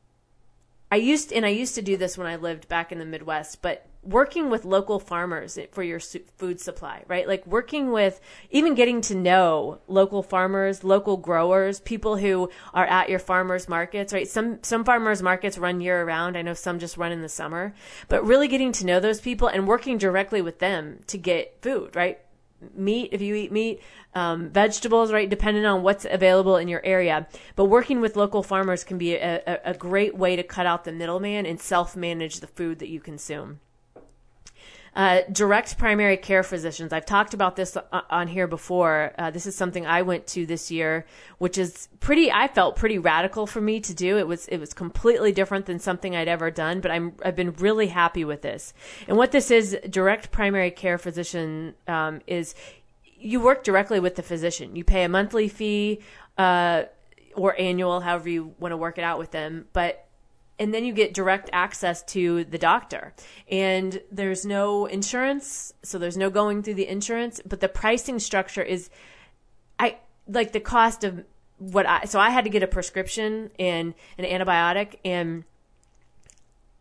I 0.91 0.96
used 0.96 1.34
and 1.34 1.46
I 1.46 1.50
used 1.50 1.75
to 1.75 1.82
do 1.82 1.98
this 1.98 2.17
when 2.17 2.27
I 2.27 2.38
lived 2.38 2.67
back 2.70 2.91
in 2.91 3.00
the 3.00 3.06
Midwest, 3.06 3.62
but 3.62 3.86
working 4.03 4.50
with 4.50 4.63
local 4.63 5.00
farmers 5.00 5.60
for 5.72 5.84
your 5.84 6.00
food 6.00 6.62
supply, 6.62 7.03
right? 7.08 7.27
Like 7.27 7.46
working 7.46 7.91
with 7.91 8.22
even 8.51 8.74
getting 8.74 9.01
to 9.01 9.15
know 9.15 9.79
local 9.88 10.24
farmers, 10.24 10.86
local 10.86 11.17
growers, 11.17 11.82
people 11.82 12.15
who 12.15 12.50
are 12.74 12.86
at 12.86 13.10
your 13.10 13.20
farmers 13.20 13.67
markets, 13.67 14.13
right? 14.13 14.27
Some 14.27 14.60
some 14.63 14.86
farmers 14.86 15.22
markets 15.22 15.58
run 15.58 15.82
year 15.82 16.06
round. 16.06 16.38
I 16.38 16.41
know 16.41 16.53
some 16.53 16.79
just 16.79 16.96
run 16.96 17.12
in 17.12 17.22
the 17.22 17.29
summer, 17.29 17.74
but 18.08 18.25
really 18.25 18.48
getting 18.48 18.72
to 18.74 18.86
know 18.86 19.01
those 19.01 19.20
people 19.20 19.50
and 19.50 19.67
working 19.67 19.98
directly 19.98 20.41
with 20.41 20.60
them 20.60 21.00
to 21.08 21.17
get 21.17 21.62
food, 21.62 21.96
right? 21.96 22.20
Meat 22.75 23.09
if 23.11 23.21
you 23.21 23.35
eat 23.35 23.51
meat, 23.51 23.81
um, 24.15 24.49
vegetables, 24.49 25.11
right, 25.11 25.29
depending 25.29 25.65
on 25.65 25.83
what's 25.83 26.05
available 26.05 26.57
in 26.57 26.67
your 26.67 26.83
area. 26.85 27.27
But 27.55 27.65
working 27.65 28.01
with 28.01 28.15
local 28.15 28.43
farmers 28.43 28.83
can 28.83 28.97
be 28.97 29.15
a, 29.15 29.41
a, 29.45 29.71
a 29.71 29.73
great 29.73 30.15
way 30.15 30.35
to 30.35 30.43
cut 30.43 30.65
out 30.65 30.83
the 30.83 30.91
middleman 30.91 31.45
and 31.45 31.59
self 31.59 31.95
manage 31.95 32.39
the 32.39 32.47
food 32.47 32.79
that 32.79 32.89
you 32.89 32.99
consume. 32.99 33.59
Uh, 34.98 35.22
direct 35.32 35.77
primary 35.77 36.18
care 36.18 36.42
physicians. 36.42 36.92
I've 36.92 37.06
talked 37.06 37.36
about 37.36 37.56
this 37.56 37.77
on 38.10 38.27
here 38.27 38.48
before. 38.48 39.13
Uh, 39.20 39.30
this 39.30 39.46
is 39.46 39.56
something 39.56 39.86
I 39.86 40.01
went 40.01 40.25
to 40.30 40.48
this 40.48 40.72
year, 40.72 41.06
which 41.38 41.60
is 41.60 41.88
pretty. 42.00 42.32
I 42.32 42.48
felt 42.48 42.75
pretty 42.75 42.98
radical 42.98 43.46
for 43.46 43.62
me 43.62 43.80
to 43.82 43.94
do. 43.94 44.18
It 44.18 44.27
was 44.27 44.48
it 44.48 44.58
was 44.58 44.74
completely 44.74 45.32
different 45.32 45.68
than 45.68 45.77
something 45.77 46.16
I'd 46.16 46.27
ever 46.27 46.50
done, 46.50 46.82
but 46.82 46.89
I'm 46.89 47.13
I've 47.24 47.36
been 47.36 47.54
really 47.54 47.89
happy 47.89 48.25
with 48.25 48.42
this. 48.42 48.74
And 49.08 49.18
what 49.18 49.32
this 49.32 49.51
is, 49.51 49.77
direct 49.88 50.32
primary 50.32 50.72
care 50.72 50.98
physician 50.98 51.75
um, 51.88 52.22
is 52.25 52.56
you 53.04 53.39
work 53.39 53.63
directly 53.63 54.00
with 54.00 54.16
the 54.16 54.24
physician. 54.24 54.75
You 54.75 54.84
pay 54.84 55.04
a 55.04 55.10
monthly 55.10 55.48
fee. 55.48 56.01
Uh, 56.39 56.86
or 57.36 57.60
annual, 57.60 58.00
however 58.00 58.30
you 58.30 58.56
want 58.60 58.72
to 58.72 58.77
work 58.77 58.98
it 58.98 59.04
out 59.04 59.20
with 59.20 59.30
them. 59.30 59.68
But 59.72 60.06
and 60.59 60.73
then 60.73 60.83
you 60.83 60.93
get 60.93 61.13
direct 61.13 61.49
access 61.53 62.03
to 62.03 62.43
the 62.45 62.57
doctor. 62.57 63.13
And 63.49 64.01
there's 64.11 64.45
no 64.45 64.85
insurance, 64.85 65.73
so 65.83 65.97
there's 65.97 66.17
no 66.17 66.29
going 66.29 66.63
through 66.63 66.75
the 66.75 66.87
insurance, 66.87 67.41
but 67.45 67.59
the 67.59 67.69
pricing 67.69 68.19
structure 68.19 68.63
is 68.63 68.89
I 69.79 69.97
like 70.27 70.51
the 70.51 70.59
cost 70.59 71.03
of 71.03 71.23
what 71.59 71.85
I 71.85 72.05
so 72.05 72.19
I 72.19 72.29
had 72.29 72.43
to 72.43 72.49
get 72.49 72.63
a 72.63 72.67
prescription 72.67 73.49
and 73.57 73.93
an 74.17 74.25
antibiotic 74.25 74.99
and 75.03 75.43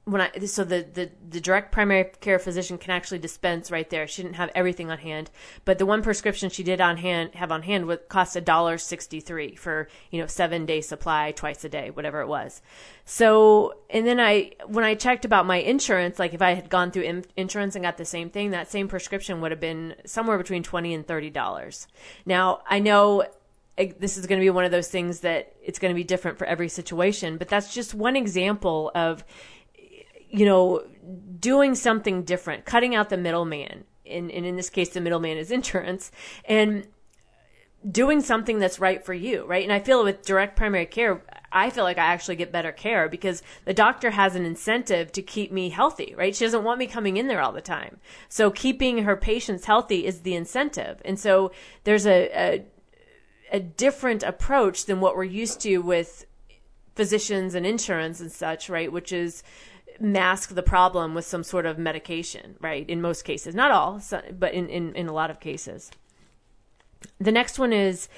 when 0.06 0.20
I 0.20 0.30
so 0.46 0.62
the, 0.62 0.86
the 0.94 1.10
the 1.28 1.40
direct 1.40 1.72
primary 1.72 2.12
care 2.20 2.38
physician 2.38 2.78
can 2.78 2.92
actually 2.92 3.18
dispense 3.18 3.72
right 3.72 3.90
there. 3.90 4.06
She 4.06 4.22
didn't 4.22 4.36
have 4.36 4.52
everything 4.54 4.88
on 4.88 4.98
hand, 4.98 5.30
but 5.64 5.78
the 5.78 5.86
one 5.86 6.00
prescription 6.00 6.48
she 6.48 6.62
did 6.62 6.80
on 6.80 6.98
hand 6.98 7.34
have 7.34 7.50
on 7.50 7.62
hand 7.62 7.86
would 7.86 8.08
cost 8.08 8.36
a 8.36 8.40
dollar 8.40 8.78
sixty 8.78 9.18
three 9.18 9.56
for 9.56 9.88
you 10.12 10.20
know 10.20 10.28
seven 10.28 10.64
day 10.64 10.80
supply 10.80 11.32
twice 11.32 11.64
a 11.64 11.68
day, 11.68 11.90
whatever 11.90 12.20
it 12.20 12.28
was. 12.28 12.62
So 13.04 13.78
and 13.90 14.06
then 14.06 14.20
I 14.20 14.52
when 14.66 14.84
I 14.84 14.94
checked 14.94 15.24
about 15.24 15.44
my 15.44 15.56
insurance, 15.56 16.20
like 16.20 16.34
if 16.34 16.40
I 16.40 16.54
had 16.54 16.70
gone 16.70 16.92
through 16.92 17.02
in, 17.02 17.24
insurance 17.36 17.74
and 17.74 17.84
got 17.84 17.96
the 17.96 18.04
same 18.04 18.30
thing, 18.30 18.52
that 18.52 18.70
same 18.70 18.86
prescription 18.86 19.40
would 19.40 19.50
have 19.50 19.60
been 19.60 19.96
somewhere 20.04 20.38
between 20.38 20.62
twenty 20.62 20.94
and 20.94 21.04
thirty 21.04 21.30
dollars. 21.30 21.88
Now 22.24 22.60
I 22.70 22.78
know 22.78 23.24
this 23.76 24.16
is 24.16 24.26
going 24.26 24.40
to 24.40 24.44
be 24.44 24.50
one 24.50 24.64
of 24.64 24.70
those 24.70 24.88
things 24.88 25.20
that 25.20 25.52
it's 25.62 25.78
going 25.78 25.92
to 25.92 25.96
be 25.96 26.04
different 26.04 26.38
for 26.38 26.46
every 26.46 26.68
situation, 26.68 27.36
but 27.38 27.48
that's 27.48 27.74
just 27.74 27.92
one 27.92 28.16
example 28.16 28.90
of 28.94 29.24
you 30.36 30.44
know, 30.44 30.84
doing 31.40 31.74
something 31.74 32.22
different, 32.22 32.66
cutting 32.66 32.94
out 32.94 33.08
the 33.08 33.16
middleman. 33.16 33.84
And, 34.04 34.30
and 34.30 34.46
in 34.46 34.56
this 34.56 34.70
case, 34.70 34.90
the 34.90 35.00
middleman 35.00 35.38
is 35.38 35.50
insurance 35.50 36.12
and 36.44 36.86
doing 37.90 38.20
something 38.20 38.58
that's 38.58 38.78
right 38.78 39.04
for 39.04 39.14
you, 39.14 39.44
right? 39.46 39.62
And 39.62 39.72
I 39.72 39.80
feel 39.80 40.04
with 40.04 40.24
direct 40.24 40.56
primary 40.56 40.86
care, 40.86 41.22
I 41.52 41.70
feel 41.70 41.84
like 41.84 41.98
I 41.98 42.06
actually 42.06 42.36
get 42.36 42.52
better 42.52 42.72
care 42.72 43.08
because 43.08 43.42
the 43.64 43.74
doctor 43.74 44.10
has 44.10 44.34
an 44.34 44.44
incentive 44.44 45.10
to 45.12 45.22
keep 45.22 45.50
me 45.52 45.70
healthy, 45.70 46.14
right? 46.16 46.34
She 46.36 46.44
doesn't 46.44 46.64
want 46.64 46.78
me 46.78 46.86
coming 46.86 47.16
in 47.16 47.28
there 47.28 47.40
all 47.40 47.52
the 47.52 47.60
time. 47.60 47.98
So 48.28 48.50
keeping 48.50 49.04
her 49.04 49.16
patients 49.16 49.64
healthy 49.64 50.04
is 50.04 50.20
the 50.20 50.34
incentive. 50.34 51.00
And 51.04 51.18
so 51.18 51.52
there's 51.84 52.06
a, 52.06 52.30
a, 52.34 52.64
a 53.52 53.60
different 53.60 54.22
approach 54.22 54.84
than 54.84 55.00
what 55.00 55.16
we're 55.16 55.24
used 55.24 55.60
to 55.60 55.78
with 55.78 56.26
physicians 56.94 57.54
and 57.54 57.64
insurance 57.64 58.20
and 58.20 58.32
such, 58.32 58.68
right? 58.68 58.90
Which 58.90 59.12
is, 59.12 59.42
mask 60.00 60.54
the 60.54 60.62
problem 60.62 61.14
with 61.14 61.24
some 61.24 61.42
sort 61.42 61.66
of 61.66 61.78
medication, 61.78 62.56
right? 62.60 62.88
In 62.88 63.00
most 63.00 63.22
cases, 63.22 63.54
not 63.54 63.70
all, 63.70 64.00
but 64.38 64.54
in, 64.54 64.68
in, 64.68 64.94
in 64.94 65.08
a 65.08 65.12
lot 65.12 65.30
of 65.30 65.40
cases. 65.40 65.90
The 67.18 67.32
next 67.32 67.58
one 67.58 67.72
is 67.72 68.08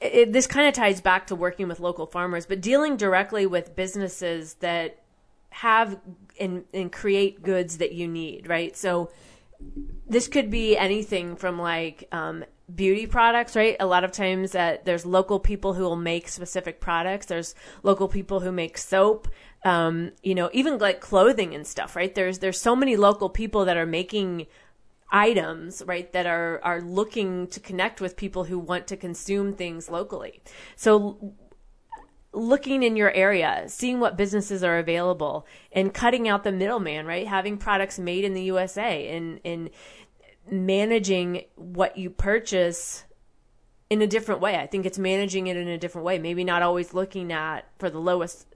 it, 0.00 0.32
this 0.32 0.46
kind 0.46 0.68
of 0.68 0.74
ties 0.74 1.00
back 1.00 1.26
to 1.28 1.34
working 1.34 1.68
with 1.68 1.80
local 1.80 2.06
farmers, 2.06 2.46
but 2.46 2.60
dealing 2.60 2.96
directly 2.96 3.46
with 3.46 3.74
businesses 3.74 4.54
that 4.54 5.02
have 5.50 5.98
and, 6.38 6.64
and 6.72 6.92
create 6.92 7.42
goods 7.42 7.78
that 7.78 7.92
you 7.92 8.06
need, 8.06 8.48
right? 8.48 8.76
So 8.76 9.10
this 10.06 10.28
could 10.28 10.50
be 10.50 10.76
anything 10.76 11.36
from 11.36 11.58
like 11.58 12.06
um, 12.12 12.44
beauty 12.72 13.06
products, 13.06 13.56
right? 13.56 13.76
A 13.80 13.86
lot 13.86 14.04
of 14.04 14.12
times 14.12 14.54
uh, 14.54 14.76
there's 14.84 15.04
local 15.04 15.40
people 15.40 15.74
who 15.74 15.82
will 15.82 15.96
make 15.96 16.28
specific 16.28 16.80
products. 16.80 17.26
There's 17.26 17.54
local 17.82 18.08
people 18.08 18.40
who 18.40 18.52
make 18.52 18.78
soap. 18.78 19.28
Um, 19.64 20.12
you 20.22 20.34
know, 20.34 20.50
even 20.52 20.78
like 20.78 21.00
clothing 21.00 21.54
and 21.54 21.66
stuff, 21.66 21.96
right? 21.96 22.14
There's 22.14 22.38
there's 22.38 22.60
so 22.60 22.76
many 22.76 22.96
local 22.96 23.28
people 23.28 23.64
that 23.64 23.76
are 23.76 23.86
making 23.86 24.46
items, 25.10 25.82
right, 25.86 26.12
that 26.12 26.26
are 26.26 26.60
are 26.62 26.80
looking 26.80 27.48
to 27.48 27.60
connect 27.60 28.00
with 28.00 28.16
people 28.16 28.44
who 28.44 28.58
want 28.58 28.86
to 28.88 28.96
consume 28.96 29.54
things 29.54 29.88
locally. 29.88 30.42
So 30.76 31.34
looking 32.32 32.82
in 32.82 32.96
your 32.96 33.12
area, 33.12 33.64
seeing 33.68 34.00
what 34.00 34.16
businesses 34.16 34.62
are 34.62 34.78
available 34.78 35.46
and 35.72 35.92
cutting 35.92 36.28
out 36.28 36.44
the 36.44 36.52
middleman, 36.52 37.06
right? 37.06 37.26
Having 37.26 37.58
products 37.58 37.98
made 37.98 38.24
in 38.24 38.34
the 38.34 38.42
USA 38.42 39.08
and 39.08 39.40
and 39.44 39.70
managing 40.50 41.44
what 41.56 41.98
you 41.98 42.10
purchase 42.10 43.04
in 43.90 44.02
a 44.02 44.06
different 44.06 44.40
way. 44.40 44.56
I 44.56 44.66
think 44.66 44.84
it's 44.84 44.98
managing 44.98 45.46
it 45.46 45.56
in 45.56 45.68
a 45.68 45.78
different 45.78 46.04
way. 46.04 46.18
Maybe 46.18 46.44
not 46.44 46.62
always 46.62 46.92
looking 46.92 47.32
at 47.32 47.66
for 47.78 47.88
the 47.88 47.98
lowest 47.98 48.47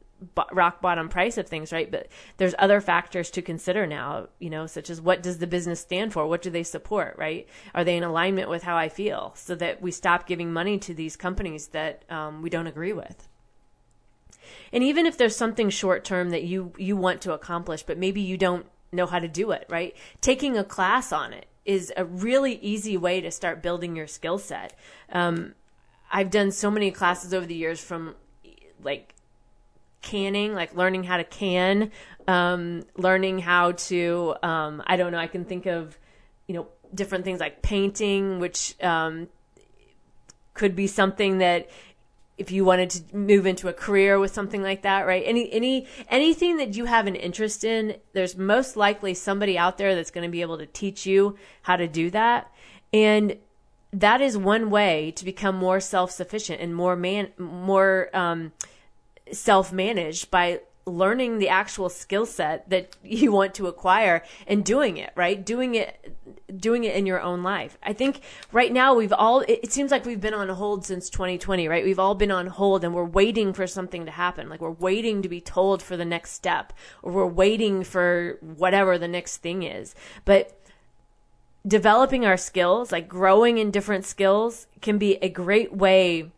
rock 0.52 0.81
bottom 0.81 1.09
price 1.09 1.38
of 1.38 1.49
things, 1.49 1.73
right? 1.73 1.91
But 1.91 2.09
there's 2.37 2.55
other 2.59 2.81
factors 2.81 3.31
to 3.33 3.43
consider 3.43 3.87
now, 3.87 4.29
you 4.38 4.50
know, 4.50 4.67
such 4.67 4.91
as 4.91 5.00
what 5.00 5.23
does 5.23 5.38
the 5.38 5.47
business 5.47 5.81
stand 5.81 6.12
for? 6.12 6.26
What 6.26 6.43
do 6.43 6.50
they 6.50 6.62
support, 6.62 7.17
right? 7.19 7.49
Are 7.75 7.85
they 7.85 7.97
in 7.97 8.02
alignment 8.02 8.49
with 8.49 8.62
how 8.62 8.76
I 8.76 8.88
feel 8.88 9.33
so 9.37 9.55
that 9.57 9.83
we 9.83 9.91
stop 9.91 10.26
giving 10.26 10.52
money 10.52 10.79
to 10.79 10.95
these 10.95 11.17
companies 11.17 11.69
that 11.69 12.05
um, 12.11 12.43
we 12.43 12.50
don't 12.50 12.67
agree 12.67 12.93
with? 12.93 13.29
And 14.73 14.83
even 14.83 15.07
if 15.07 15.17
there's 15.17 15.37
something 15.37 15.71
short 15.71 16.05
term 16.05 16.31
that 16.31 16.45
you 16.45 16.73
you 16.76 16.97
want 16.97 17.21
to 17.23 17.33
accomplish, 17.33 17.83
but 17.83 17.99
maybe 17.99 18.21
you 18.21 18.37
don't 18.37 18.67
know 18.91 19.07
how 19.07 19.19
to 19.19 19.29
do 19.29 19.50
it, 19.50 19.67
right? 19.69 19.95
Taking 20.21 20.57
a 20.57 20.64
class 20.64 21.12
on 21.12 21.33
it 21.33 21.47
is 21.64 21.93
a 21.97 22.05
really 22.05 22.55
easy 22.57 22.97
way 22.97 23.21
to 23.21 23.31
start 23.31 23.62
building 23.62 23.97
your 23.97 24.07
skill 24.07 24.38
set. 24.38 24.76
Um, 25.12 25.55
I've 26.11 26.31
done 26.31 26.50
so 26.50 26.71
many 26.71 26.91
classes 26.91 27.33
over 27.33 27.47
the 27.47 27.55
years 27.55 27.83
from 27.83 28.14
like 28.83 29.14
canning, 30.03 30.55
like 30.55 30.75
learning 30.75 31.05
how 31.05 31.17
to 31.17 31.25
can, 31.25 31.91
um, 32.29 32.83
learning 32.97 33.39
how 33.39 33.73
to, 33.73 34.35
um, 34.43 34.83
I 34.87 34.97
don't 34.97 35.13
know, 35.13 35.19
I 35.19 35.27
can 35.27 35.45
think 35.45 35.67
of, 35.67 35.99
you 36.47 36.55
know, 36.55 36.67
different 36.95 37.25
things 37.25 37.41
like 37.41 37.63
painting, 37.63 38.39
which 38.39 38.77
um, 38.83 39.29
could 40.55 40.77
be 40.77 40.87
something 40.87 41.39
that 41.39 41.71
if 42.39 42.51
you 42.51 42.65
wanted 42.65 42.91
to 42.91 43.17
move 43.17 43.47
into 43.47 43.69
a 43.69 43.73
career 43.73 44.19
with 44.19 44.33
something 44.33 44.63
like 44.63 44.83
that, 44.83 45.07
right? 45.07 45.23
Any 45.25 45.53
any 45.53 45.87
anything 46.09 46.57
that 46.57 46.77
you 46.77 46.87
have 46.87 47.07
an 47.07 47.15
interest 47.15 47.63
in, 47.63 47.97
there's 48.15 48.37
most 48.37 48.77
likely 48.77 49.15
somebody 49.15 49.57
out 49.57 49.79
there 49.79 49.95
that's 49.95 50.11
going 50.11 50.27
to 50.27 50.31
be 50.31 50.41
able 50.41 50.59
to 50.59 50.67
teach 50.67 51.07
you 51.07 51.37
how 51.63 51.77
to 51.77 51.87
do 51.87 52.11
that. 52.11 52.51
And 52.93 53.37
that 53.93 54.21
is 54.21 54.37
one 54.37 54.71
way 54.71 55.13
to 55.13 55.25
become 55.25 55.55
more 55.55 55.79
self-sufficient 55.79 56.61
and 56.61 56.75
more 56.75 56.97
man 56.97 57.29
more 57.39 58.09
um, 58.15 58.53
self-managed 59.31 60.31
by 60.31 60.61
learning 60.85 61.38
the 61.38 61.49
actual 61.49 61.88
skill 61.88 62.26
set 62.26 62.69
that 62.71 62.97
you 63.05 63.33
want 63.33 63.55
to 63.55 63.67
acquire 63.67 64.23
and 64.47 64.64
doing 64.64 64.97
it, 64.97 65.12
right? 65.14 65.45
Doing 65.45 65.75
it 65.75 66.17
doing 66.59 66.85
it 66.85 66.95
in 66.95 67.07
your 67.07 67.21
own 67.21 67.43
life. 67.43 67.79
I 67.83 67.93
think 67.93 68.21
right 68.52 68.71
now 68.71 68.95
we've 68.95 69.12
all 69.12 69.41
it, 69.41 69.73
seems 69.73 69.91
like 69.91 70.05
we've 70.05 70.21
been 70.21 70.35
on 70.35 70.49
hold 70.50 70.85
since 70.85 71.09
2020, 71.09 71.67
right? 71.67 71.85
We've 71.85 71.99
all 71.99 72.14
been 72.14 72.31
on 72.31 72.49
hold 72.49 72.85
and 72.85 72.95
we're 72.95 73.05
waiting 73.05 73.52
for 73.52 73.67
something 73.67 74.05
to 74.05 74.11
happen. 74.11 74.49
Like 74.49 74.61
we're 74.61 74.71
waiting 74.71 75.23
to 75.23 75.29
be 75.29 75.41
told 75.41 75.83
for 75.83 75.97
the 75.97 76.05
next 76.05 76.33
step 76.33 76.73
or 77.02 77.12
we're 77.12 77.26
waiting 77.26 77.85
for 77.85 78.38
whatever 78.41 78.99
the 78.99 79.09
next 79.09 79.38
thing 79.38 79.62
is. 79.62 79.95
But 80.25 80.59
developing 81.67 82.26
our 82.26 82.37
skills, 82.37 82.93
like 82.93 83.09
growing 83.09 83.59
in 83.59 83.71
different 83.71 84.05
skills 84.05 84.67
can 84.81 84.99
be 84.99 85.17
a 85.17 85.29
great 85.29 85.73
way 85.73 86.33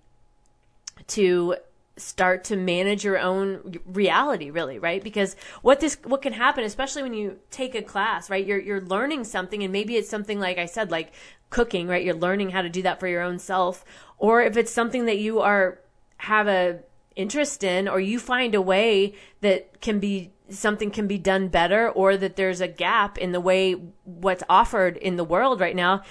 to 1.09 1.57
start 1.97 2.45
to 2.45 2.57
manage 2.57 3.05
your 3.05 3.19
own 3.19 3.79
reality 3.87 4.51
really 4.51 4.79
right? 4.79 5.03
Because 5.03 5.37
what 5.63 5.81
this 5.81 5.97
what 6.05 6.23
can 6.23 6.33
happen 6.33 6.65
especially 6.65 7.03
when 7.03 7.15
you 7.15 7.39
take 7.51 7.75
a 7.75 7.83
class 7.83 8.31
right? 8.31 8.45
You're 8.45 8.61
you're 8.61 8.81
learning 8.81 9.25
something 9.25 9.63
and 9.63 9.73
maybe 9.73 9.97
it's 9.97 10.09
something 10.09 10.41
like 10.41 10.59
I 10.59 10.67
said 10.67 10.91
like 10.91 11.13
cooking 11.51 11.87
right? 11.87 12.05
You're 12.05 12.15
learning 12.15 12.51
how 12.51 12.63
to 12.63 12.69
do 12.69 12.83
that 12.83 13.01
for 13.01 13.07
your 13.07 13.23
own 13.23 13.39
self. 13.39 13.85
Or 14.19 14.43
if 14.43 14.57
it's 14.57 14.73
something 14.73 15.07
that 15.07 15.19
you 15.19 15.41
are 15.41 15.79
have 16.19 16.49
a 16.49 16.81
interest 17.17 17.63
in 17.63 17.89
or 17.89 18.01
you 18.01 18.19
find 18.19 18.55
a 18.55 18.63
way 18.63 19.15
that 19.41 19.81
can 19.81 20.01
be 20.01 20.33
something 20.51 20.91
can 20.91 21.07
be 21.07 21.19
done 21.19 21.49
better 21.49 21.89
or 21.91 22.17
that 22.17 22.37
there's 22.37 22.61
a 22.61 22.69
gap 22.69 23.17
in 23.19 23.33
the 23.33 23.41
way 23.41 23.73
what's 24.05 24.43
offered 24.49 24.97
in 24.97 25.17
the 25.17 25.25
world 25.25 25.61
right 25.61 25.77
now 25.77 26.03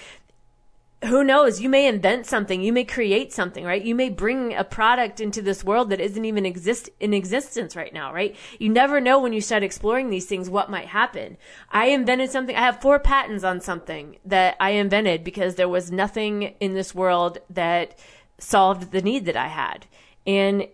who 1.06 1.24
knows? 1.24 1.62
You 1.62 1.70
may 1.70 1.88
invent 1.88 2.26
something. 2.26 2.62
You 2.62 2.74
may 2.74 2.84
create 2.84 3.34
something 3.34 3.66
right? 3.66 3.84
You 3.84 3.96
may 3.96 4.10
bring 4.10 4.54
a 4.54 4.64
product 4.64 5.20
into 5.20 5.42
this 5.42 5.64
world 5.64 5.90
that 5.90 6.00
isn't 6.00 6.26
even 6.26 6.46
exist 6.46 6.90
in 7.00 7.14
existence 7.14 7.76
right 7.76 7.94
now 7.94 8.14
right? 8.14 8.36
You 8.60 8.70
never 8.70 9.02
know 9.02 9.20
when 9.20 9.34
you 9.34 9.42
start 9.42 9.64
exploring 9.64 10.10
these 10.10 10.26
things 10.26 10.50
what 10.50 10.70
might 10.70 10.88
happen. 10.88 11.38
I 11.70 11.88
invented 11.88 12.32
something. 12.32 12.56
I 12.56 12.62
have 12.62 12.82
four 12.82 13.00
patents 13.00 13.44
on 13.44 13.62
something 13.62 14.18
that 14.26 14.56
i 14.60 14.72
invented 14.72 15.24
because 15.24 15.56
there 15.56 15.70
was 15.70 15.92
nothing 15.92 16.56
in 16.60 16.74
this 16.74 16.96
world 16.96 17.40
that 17.50 17.98
solved 18.38 18.92
the 18.92 19.02
need 19.02 19.26
that 19.26 19.38
i 19.38 19.48
had. 19.48 19.86
And 20.26 20.68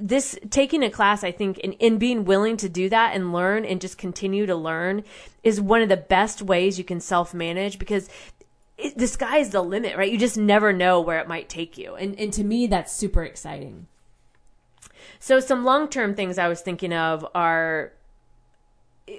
this 0.00 0.38
taking 0.50 0.82
a 0.82 0.90
class 0.90 1.22
i 1.24 1.30
think 1.30 1.60
and, 1.62 1.74
in 1.74 1.98
being 1.98 2.24
willing 2.24 2.56
to 2.56 2.68
do 2.68 2.88
that 2.88 3.14
and 3.14 3.32
learn 3.32 3.64
and 3.64 3.80
just 3.80 3.98
continue 3.98 4.46
to 4.46 4.56
learn 4.56 5.04
is 5.42 5.60
one 5.60 5.82
of 5.82 5.88
the 5.88 5.96
best 5.96 6.40
ways 6.40 6.78
you 6.78 6.84
can 6.84 7.00
self 7.00 7.34
manage 7.34 7.78
because 7.78 8.08
it, 8.84 8.98
the 8.98 9.06
sky 9.06 9.38
is 9.38 9.50
the 9.50 9.62
limit, 9.62 9.96
right? 9.96 10.10
You 10.10 10.18
just 10.18 10.36
never 10.36 10.72
know 10.72 11.00
where 11.00 11.20
it 11.20 11.28
might 11.28 11.48
take 11.48 11.78
you. 11.78 11.94
And, 11.94 12.18
and 12.18 12.32
to 12.34 12.44
me, 12.44 12.66
that's 12.66 12.92
super 12.92 13.24
exciting. 13.24 13.86
So, 15.18 15.40
some 15.40 15.64
long 15.64 15.88
term 15.88 16.14
things 16.14 16.38
I 16.38 16.48
was 16.48 16.60
thinking 16.60 16.92
of 16.92 17.26
are 17.34 17.92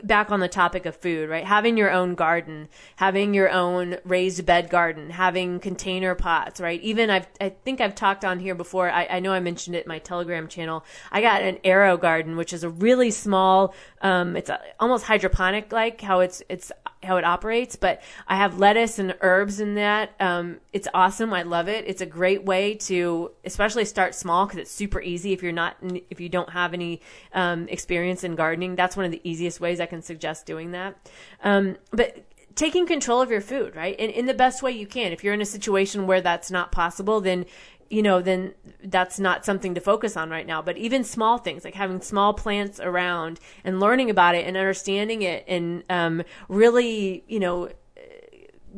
back 0.04 0.32
on 0.32 0.39
the 0.39 0.47
topic 0.47 0.86
of 0.86 0.95
food, 0.95 1.30
right? 1.30 1.43
Having 1.45 1.78
your 1.78 1.91
own 1.91 2.15
garden, 2.15 2.69
having 2.95 3.34
your 3.34 3.49
own 3.49 3.97
raised 4.06 4.45
bed 4.45 4.69
garden, 4.69 5.10
having 5.10 5.60
container 5.60 6.15
pots, 6.15 6.62
right? 6.62 6.82
Even 6.82 7.10
I've, 7.10 7.28
I 7.41 7.49
think 7.49 7.82
I've 7.82 7.95
talked 7.95 8.23
on 8.23 8.39
here 8.39 8.56
before. 8.56 8.89
I, 8.89 9.08
I 9.10 9.19
know 9.19 9.34
I 9.34 9.41
mentioned 9.41 9.76
it 9.76 9.86
in 9.86 9.89
my 9.89 9.99
Telegram 9.99 10.47
channel. 10.47 10.86
I 11.12 11.21
got 11.21 11.41
an 11.41 11.58
AeroGarden, 11.65 12.38
which 12.38 12.54
is 12.54 12.63
a 12.63 12.69
really 12.69 13.12
small, 13.12 13.73
um, 14.03 14.35
it's 14.35 14.51
almost 14.79 15.05
hydroponic 15.05 15.71
like 15.71 16.01
how 16.01 16.19
it's, 16.19 16.43
it's 16.49 16.71
how 17.01 17.17
it 17.17 17.23
operates, 17.23 17.75
but 17.75 18.01
I 18.27 18.35
have 18.35 18.59
lettuce 18.59 18.99
and 18.99 19.15
herbs 19.21 19.59
in 19.59 19.75
that. 19.75 20.11
Um, 20.19 20.59
it's 20.73 20.87
awesome. 20.93 21.33
I 21.33 21.43
love 21.43 21.67
it. 21.67 21.85
It's 21.87 22.01
a 22.01 22.05
great 22.05 22.43
way 22.43 22.75
to, 22.75 23.31
especially 23.45 23.85
start 23.85 24.13
small 24.13 24.45
because 24.45 24.59
it's 24.59 24.71
super 24.71 25.01
easy 25.01 25.33
if 25.33 25.41
you're 25.41 25.51
not, 25.51 25.77
if 26.09 26.19
you 26.19 26.29
don't 26.29 26.49
have 26.49 26.73
any 26.73 27.01
um, 27.33 27.67
experience 27.69 28.23
in 28.23 28.35
gardening. 28.35 28.75
That's 28.75 28.95
one 28.95 29.05
of 29.05 29.11
the 29.11 29.21
easiest 29.23 29.59
ways 29.59 29.79
I 29.79 29.85
can 29.85 30.01
suggest 30.01 30.45
doing 30.45 30.71
that. 30.71 31.09
Um, 31.43 31.77
but 31.91 32.25
taking 32.55 32.85
control 32.85 33.21
of 33.21 33.31
your 33.31 33.41
food, 33.41 33.75
right? 33.75 33.95
And 33.97 34.11
in 34.11 34.25
the 34.25 34.33
best 34.33 34.61
way 34.61 34.71
you 34.71 34.85
can. 34.85 35.11
If 35.11 35.23
you're 35.23 35.33
in 35.33 35.41
a 35.41 35.45
situation 35.45 36.07
where 36.07 36.21
that's 36.21 36.51
not 36.51 36.71
possible, 36.71 37.21
then 37.21 37.45
you 37.93 38.01
know, 38.01 38.23
then 38.23 38.56
that's 38.84 39.19
not 39.19 39.45
something 39.45 39.75
to 39.75 39.79
focus 39.79 40.17
on 40.17 40.32
right 40.32 40.47
now. 40.47 40.63
But 40.63 40.77
even 40.77 41.03
small 41.03 41.38
things 41.38 41.63
like 41.63 41.75
having 41.75 42.01
small 42.01 42.34
plants 42.34 42.79
around 42.79 43.39
and 43.63 43.79
learning 43.79 44.10
about 44.10 44.34
it 44.34 44.47
and 44.47 44.58
understanding 44.58 45.21
it 45.21 45.45
and 45.47 45.84
um, 45.91 46.23
really, 46.49 47.23
you 47.27 47.39
know, 47.39 47.69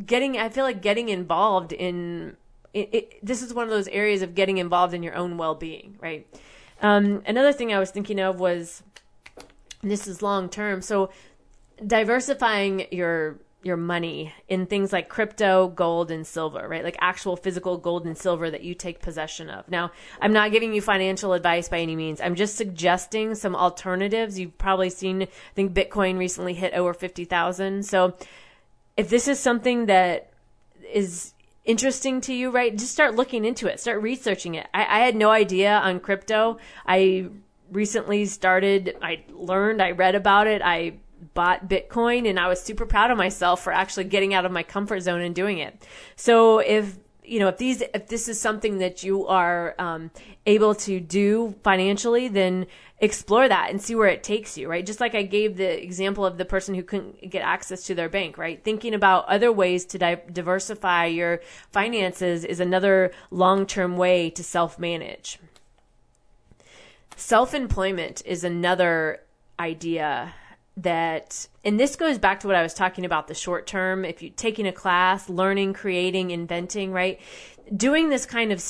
getting, 0.05 0.37
I 0.37 0.49
feel 0.49 0.65
like 0.65 0.81
getting 0.81 1.07
involved 1.07 1.71
in 1.71 2.35
it, 2.73 2.89
it, 2.91 3.25
this 3.25 3.41
is 3.41 3.53
one 3.53 3.63
of 3.63 3.69
those 3.69 3.87
areas 3.87 4.21
of 4.21 4.35
getting 4.35 4.57
involved 4.57 4.93
in 4.93 5.01
your 5.01 5.15
own 5.15 5.37
well 5.37 5.55
being, 5.55 5.97
right? 6.01 6.27
Um, 6.81 7.23
another 7.25 7.53
thing 7.53 7.73
I 7.73 7.79
was 7.79 7.91
thinking 7.91 8.19
of 8.19 8.41
was 8.41 8.83
this 9.81 10.07
is 10.07 10.21
long 10.21 10.49
term. 10.49 10.81
So 10.81 11.09
diversifying 11.87 12.87
your 12.91 13.37
your 13.65 13.77
money 13.77 14.31
in 14.47 14.67
things 14.67 14.93
like 14.93 15.09
crypto, 15.09 15.67
gold, 15.69 16.11
and 16.11 16.25
silver, 16.25 16.67
right? 16.67 16.83
Like 16.83 16.97
actual 17.01 17.35
physical 17.35 17.77
gold 17.77 18.05
and 18.05 18.15
silver 18.15 18.51
that 18.51 18.61
you 18.63 18.75
take 18.75 19.01
possession 19.01 19.49
of. 19.49 19.67
Now, 19.67 19.91
I'm 20.21 20.31
not 20.31 20.51
giving 20.51 20.73
you 20.73 20.81
financial 20.81 21.33
advice 21.33 21.67
by 21.67 21.79
any 21.79 21.95
means. 21.95 22.21
I'm 22.21 22.35
just 22.35 22.57
suggesting 22.57 23.33
some 23.33 23.55
alternatives. 23.55 24.39
You've 24.39 24.57
probably 24.59 24.91
seen, 24.91 25.23
I 25.23 25.27
think 25.55 25.73
Bitcoin 25.73 26.19
recently 26.19 26.53
hit 26.53 26.73
over 26.75 26.93
50,000. 26.93 27.83
So 27.83 28.13
if 28.95 29.09
this 29.09 29.27
is 29.27 29.39
something 29.39 29.87
that 29.87 30.29
is 30.93 31.33
interesting 31.65 32.21
to 32.21 32.35
you, 32.35 32.51
right? 32.51 32.77
Just 32.77 32.91
start 32.91 33.15
looking 33.15 33.45
into 33.45 33.65
it, 33.67 33.79
start 33.79 33.99
researching 33.99 34.53
it. 34.53 34.67
I, 34.75 34.81
I 34.81 34.99
had 34.99 35.15
no 35.15 35.31
idea 35.31 35.73
on 35.73 35.99
crypto. 35.99 36.59
I 36.85 37.29
recently 37.71 38.27
started, 38.27 38.95
I 39.01 39.23
learned, 39.33 39.81
I 39.81 39.91
read 39.91 40.13
about 40.13 40.45
it. 40.45 40.61
I 40.63 40.97
bought 41.33 41.67
Bitcoin 41.67 42.27
and 42.29 42.39
I 42.39 42.47
was 42.47 42.61
super 42.61 42.85
proud 42.85 43.11
of 43.11 43.17
myself 43.17 43.61
for 43.63 43.73
actually 43.73 44.05
getting 44.05 44.33
out 44.33 44.45
of 44.45 44.51
my 44.51 44.63
comfort 44.63 45.01
zone 45.01 45.21
and 45.21 45.35
doing 45.35 45.57
it. 45.59 45.85
So 46.15 46.59
if 46.59 46.97
you 47.23 47.39
know 47.39 47.47
if 47.47 47.57
these 47.57 47.81
if 47.93 48.07
this 48.07 48.27
is 48.27 48.39
something 48.39 48.79
that 48.79 49.03
you 49.03 49.27
are 49.27 49.75
um, 49.79 50.11
able 50.45 50.75
to 50.75 50.99
do 50.99 51.55
financially 51.63 52.27
then 52.27 52.67
explore 52.99 53.47
that 53.49 53.69
and 53.69 53.81
see 53.81 53.95
where 53.95 54.07
it 54.07 54.23
takes 54.23 54.57
you 54.57 54.69
right? 54.69 54.85
Just 54.85 54.99
like 54.99 55.15
i 55.15 55.23
gave 55.23 55.57
the 55.57 55.83
example 55.83 56.25
of 56.25 56.37
the 56.37 56.45
person 56.45 56.75
who 56.75 56.83
couldn't 56.83 57.29
get 57.29 57.41
access 57.41 57.83
to 57.87 57.95
their 57.95 58.09
bank 58.09 58.37
right? 58.37 58.63
Thinking 58.63 58.93
about 58.93 59.25
other 59.27 59.51
ways 59.51 59.85
to 59.85 59.97
di- 59.97 60.21
diversify 60.31 61.07
your 61.07 61.41
finances 61.71 62.45
is 62.45 62.59
another 62.59 63.11
long-term 63.31 63.97
way 63.97 64.29
to 64.29 64.43
self-manage. 64.43 65.39
Self-employment 67.17 68.21
is 68.25 68.43
another 68.43 69.21
idea 69.59 70.33
that 70.77 71.47
and 71.63 71.79
this 71.79 71.95
goes 71.95 72.17
back 72.17 72.41
to 72.41 72.47
what 72.47 72.55
I 72.55 72.61
was 72.61 72.73
talking 72.73 73.05
about 73.05 73.27
the 73.27 73.33
short 73.33 73.65
term. 73.65 74.03
If 74.03 74.21
you're 74.21 74.33
taking 74.33 74.67
a 74.67 74.73
class 74.73 75.29
learning 75.29 75.73
creating 75.73 76.31
inventing 76.31 76.91
right? 76.91 77.19
Doing 77.75 78.09
this 78.09 78.25
kind 78.25 78.51
of 78.51 78.63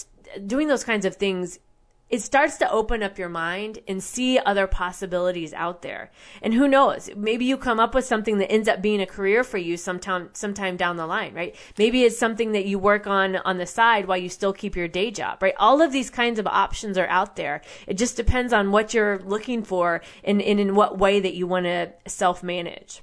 doing 0.46 0.68
those 0.68 0.84
kinds 0.84 1.06
of 1.06 1.16
things 1.16 1.60
it 2.08 2.22
starts 2.22 2.58
to 2.58 2.72
open 2.72 3.02
up 3.02 3.18
your 3.18 3.30
mind 3.30 3.80
and 3.88 4.04
see 4.04 4.38
other 4.38 4.68
possibilities 4.68 5.54
out 5.54 5.82
there. 5.82 6.12
And 6.42 6.54
who 6.54 6.68
knows? 6.68 7.10
Maybe 7.16 7.46
you 7.46 7.58
come 7.58 7.80
up 7.80 7.96
with 7.96 8.06
something 8.06 8.38
that 8.38 8.52
ends 8.52 8.68
up 8.68 8.82
being 8.82 9.02
a 9.02 9.08
career 9.08 9.44
for 9.44 9.58
you 9.58 9.76
sometime 9.76 10.30
sometime 10.34 10.78
down 10.78 10.98
the 10.98 11.08
line, 11.08 11.34
right? 11.34 11.56
Maybe 11.80 12.04
it's 12.04 12.18
something 12.18 12.52
that 12.52 12.66
you 12.66 12.78
work 12.78 13.08
on 13.08 13.38
on 13.38 13.58
the 13.58 13.66
side 13.66 14.08
while 14.08 14.18
you 14.18 14.30
still 14.30 14.54
keep 14.54 14.76
your 14.76 14.88
day 14.88 15.10
job, 15.10 15.42
right? 15.42 15.56
All 15.58 15.82
of 15.82 15.92
these 15.92 16.12
kinds 16.12 16.38
of 16.38 16.46
options 16.46 16.98
are 16.98 17.08
out 17.08 17.36
there. 17.36 17.62
It 17.88 17.96
just 17.98 18.16
depends 18.16 18.54
on 18.54 18.72
what 18.72 18.94
you're 18.94 19.20
looking 19.20 19.64
for 19.64 20.02
and, 20.24 20.42
and 20.42 20.60
in 20.60 20.76
what 20.76 21.00
way 21.00 21.20
that 21.20 21.34
you 21.34 21.48
want 21.48 21.66
to 21.66 21.92
self-manage. 22.08 23.02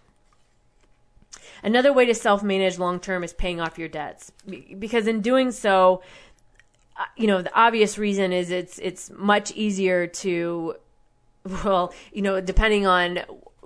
Another 1.65 1.93
way 1.93 2.07
to 2.07 2.15
self 2.15 2.43
manage 2.43 2.79
long 2.79 2.99
term 3.01 3.23
is 3.23 3.33
paying 3.33 3.61
off 3.61 3.79
your 3.79 3.89
debts. 3.89 4.33
Because 4.79 5.07
in 5.07 5.21
doing 5.21 5.53
so, 5.53 6.03
Uh, 6.97 7.05
you 7.17 7.27
know, 7.27 7.43
the 7.43 7.55
obvious 7.55 7.99
reason 7.99 8.33
is 8.33 8.51
it's 8.51 8.79
it's 8.79 9.11
much 9.11 9.51
easier 9.53 10.07
to 10.07 10.77
well, 11.65 11.93
you 12.13 12.23
know, 12.23 12.41
depending 12.41 12.87
on 12.87 13.21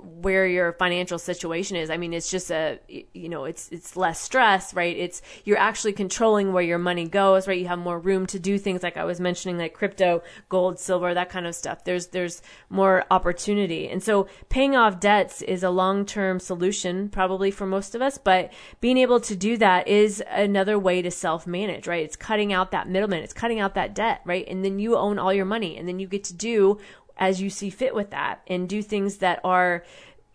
where 0.06 0.46
your 0.46 0.72
financial 0.72 1.18
situation 1.18 1.76
is. 1.76 1.90
I 1.90 1.96
mean, 1.96 2.12
it's 2.12 2.30
just 2.30 2.50
a, 2.50 2.78
you 2.88 3.28
know, 3.28 3.44
it's, 3.44 3.68
it's 3.70 3.96
less 3.96 4.20
stress, 4.20 4.72
right? 4.72 4.96
It's, 4.96 5.20
you're 5.44 5.58
actually 5.58 5.92
controlling 5.92 6.52
where 6.52 6.62
your 6.62 6.78
money 6.78 7.08
goes, 7.08 7.48
right? 7.48 7.58
You 7.58 7.66
have 7.66 7.78
more 7.78 7.98
room 7.98 8.26
to 8.28 8.38
do 8.38 8.58
things 8.58 8.82
like 8.82 8.96
I 8.96 9.04
was 9.04 9.20
mentioning, 9.20 9.58
like 9.58 9.74
crypto, 9.74 10.22
gold, 10.48 10.78
silver, 10.78 11.12
that 11.12 11.28
kind 11.28 11.46
of 11.46 11.54
stuff. 11.54 11.84
There's, 11.84 12.08
there's 12.08 12.40
more 12.70 13.04
opportunity. 13.10 13.88
And 13.88 14.02
so 14.02 14.28
paying 14.48 14.76
off 14.76 15.00
debts 15.00 15.42
is 15.42 15.62
a 15.62 15.70
long-term 15.70 16.40
solution, 16.40 17.08
probably 17.08 17.50
for 17.50 17.66
most 17.66 17.94
of 17.94 18.02
us, 18.02 18.16
but 18.16 18.52
being 18.80 18.98
able 18.98 19.20
to 19.20 19.34
do 19.34 19.56
that 19.56 19.88
is 19.88 20.22
another 20.30 20.78
way 20.78 21.02
to 21.02 21.10
self-manage, 21.10 21.86
right? 21.86 22.04
It's 22.04 22.16
cutting 22.16 22.52
out 22.52 22.70
that 22.70 22.88
middleman. 22.88 23.22
It's 23.22 23.34
cutting 23.34 23.60
out 23.60 23.74
that 23.74 23.94
debt, 23.94 24.20
right? 24.24 24.46
And 24.46 24.64
then 24.64 24.78
you 24.78 24.96
own 24.96 25.18
all 25.18 25.32
your 25.32 25.44
money 25.44 25.76
and 25.76 25.88
then 25.88 25.98
you 25.98 26.06
get 26.06 26.24
to 26.24 26.34
do 26.34 26.78
as 27.16 27.40
you 27.40 27.50
see 27.50 27.70
fit 27.70 27.94
with 27.94 28.10
that 28.10 28.42
and 28.46 28.68
do 28.68 28.82
things 28.82 29.18
that 29.18 29.40
are 29.44 29.84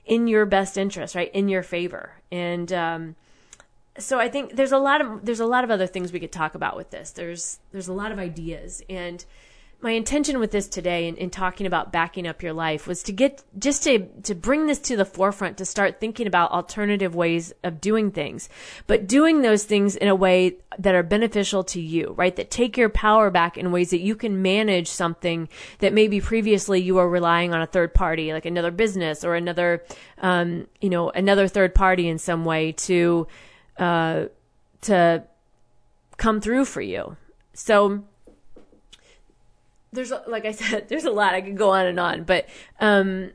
in 0.05 0.27
your 0.27 0.45
best 0.45 0.77
interest, 0.77 1.15
right? 1.15 1.31
In 1.33 1.47
your 1.47 1.63
favor. 1.63 2.13
And, 2.31 2.71
um, 2.73 3.15
so 3.97 4.19
I 4.19 4.29
think 4.29 4.55
there's 4.55 4.71
a 4.71 4.77
lot 4.77 5.01
of 5.01 5.25
there's 5.25 5.39
a 5.41 5.45
lot 5.45 5.63
of 5.63 5.71
other 5.71 5.87
things 5.87 6.13
we 6.13 6.19
could 6.19 6.31
talk 6.31 6.55
about 6.55 6.77
with 6.77 6.91
this. 6.91 7.11
There's 7.11 7.59
there's 7.71 7.89
a 7.89 7.93
lot 7.93 8.11
of 8.11 8.19
ideas 8.19 8.81
and 8.89 9.23
my 9.83 9.91
intention 9.91 10.39
with 10.39 10.51
this 10.51 10.67
today 10.67 11.07
in, 11.07 11.15
in, 11.17 11.29
talking 11.29 11.65
about 11.65 11.91
backing 11.91 12.27
up 12.27 12.43
your 12.43 12.53
life 12.53 12.87
was 12.87 13.03
to 13.03 13.11
get 13.11 13.43
just 13.57 13.83
to 13.83 14.05
to 14.23 14.35
bring 14.35 14.67
this 14.67 14.79
to 14.79 14.95
the 14.95 15.05
forefront 15.05 15.57
to 15.57 15.65
start 15.65 15.99
thinking 15.99 16.27
about 16.27 16.51
alternative 16.51 17.15
ways 17.15 17.53
of 17.63 17.81
doing 17.81 18.11
things. 18.11 18.49
But 18.87 19.07
doing 19.07 19.41
those 19.41 19.63
things 19.63 19.95
in 19.95 20.07
a 20.07 20.15
way 20.15 20.57
that 20.77 20.95
are 20.95 21.03
beneficial 21.03 21.63
to 21.65 21.81
you 21.81 22.13
right? 22.17 22.35
That 22.35 22.51
take 22.51 22.77
your 22.77 22.89
power 22.89 23.29
back 23.29 23.57
in 23.57 23.71
ways 23.71 23.89
that 23.89 24.01
you 24.01 24.15
can 24.15 24.41
manage 24.41 24.87
something 24.87 25.49
that 25.79 25.93
maybe 25.93 26.21
previously 26.21 26.81
you 26.81 26.95
were 26.95 27.09
relying 27.09 27.53
on 27.53 27.61
a 27.61 27.67
third 27.67 27.93
party 27.93 28.33
like 28.33 28.45
another 28.45 28.71
business 28.71 29.23
or 29.23 29.35
another 29.35 29.83
um, 30.19 30.67
you 30.79 30.89
know 30.89 31.09
another 31.09 31.47
third 31.47 31.73
party 31.73 32.07
in 32.07 32.17
some 32.17 32.45
way 32.45 32.71
to 32.73 33.27
uh, 33.77 34.25
to 34.81 35.23
come 36.17 36.39
through 36.39 36.65
for 36.65 36.81
you. 36.81 37.17
So 37.53 38.03
there's 39.93 40.11
like 40.27 40.45
I 40.45 40.51
said, 40.61 40.89
there's 40.89 41.05
a 41.05 41.11
lot 41.11 41.33
I 41.33 41.41
could 41.41 41.57
go 41.57 41.71
on 41.71 41.85
and 41.85 41.99
on, 41.99 42.23
but 42.23 42.47
um, 42.79 43.31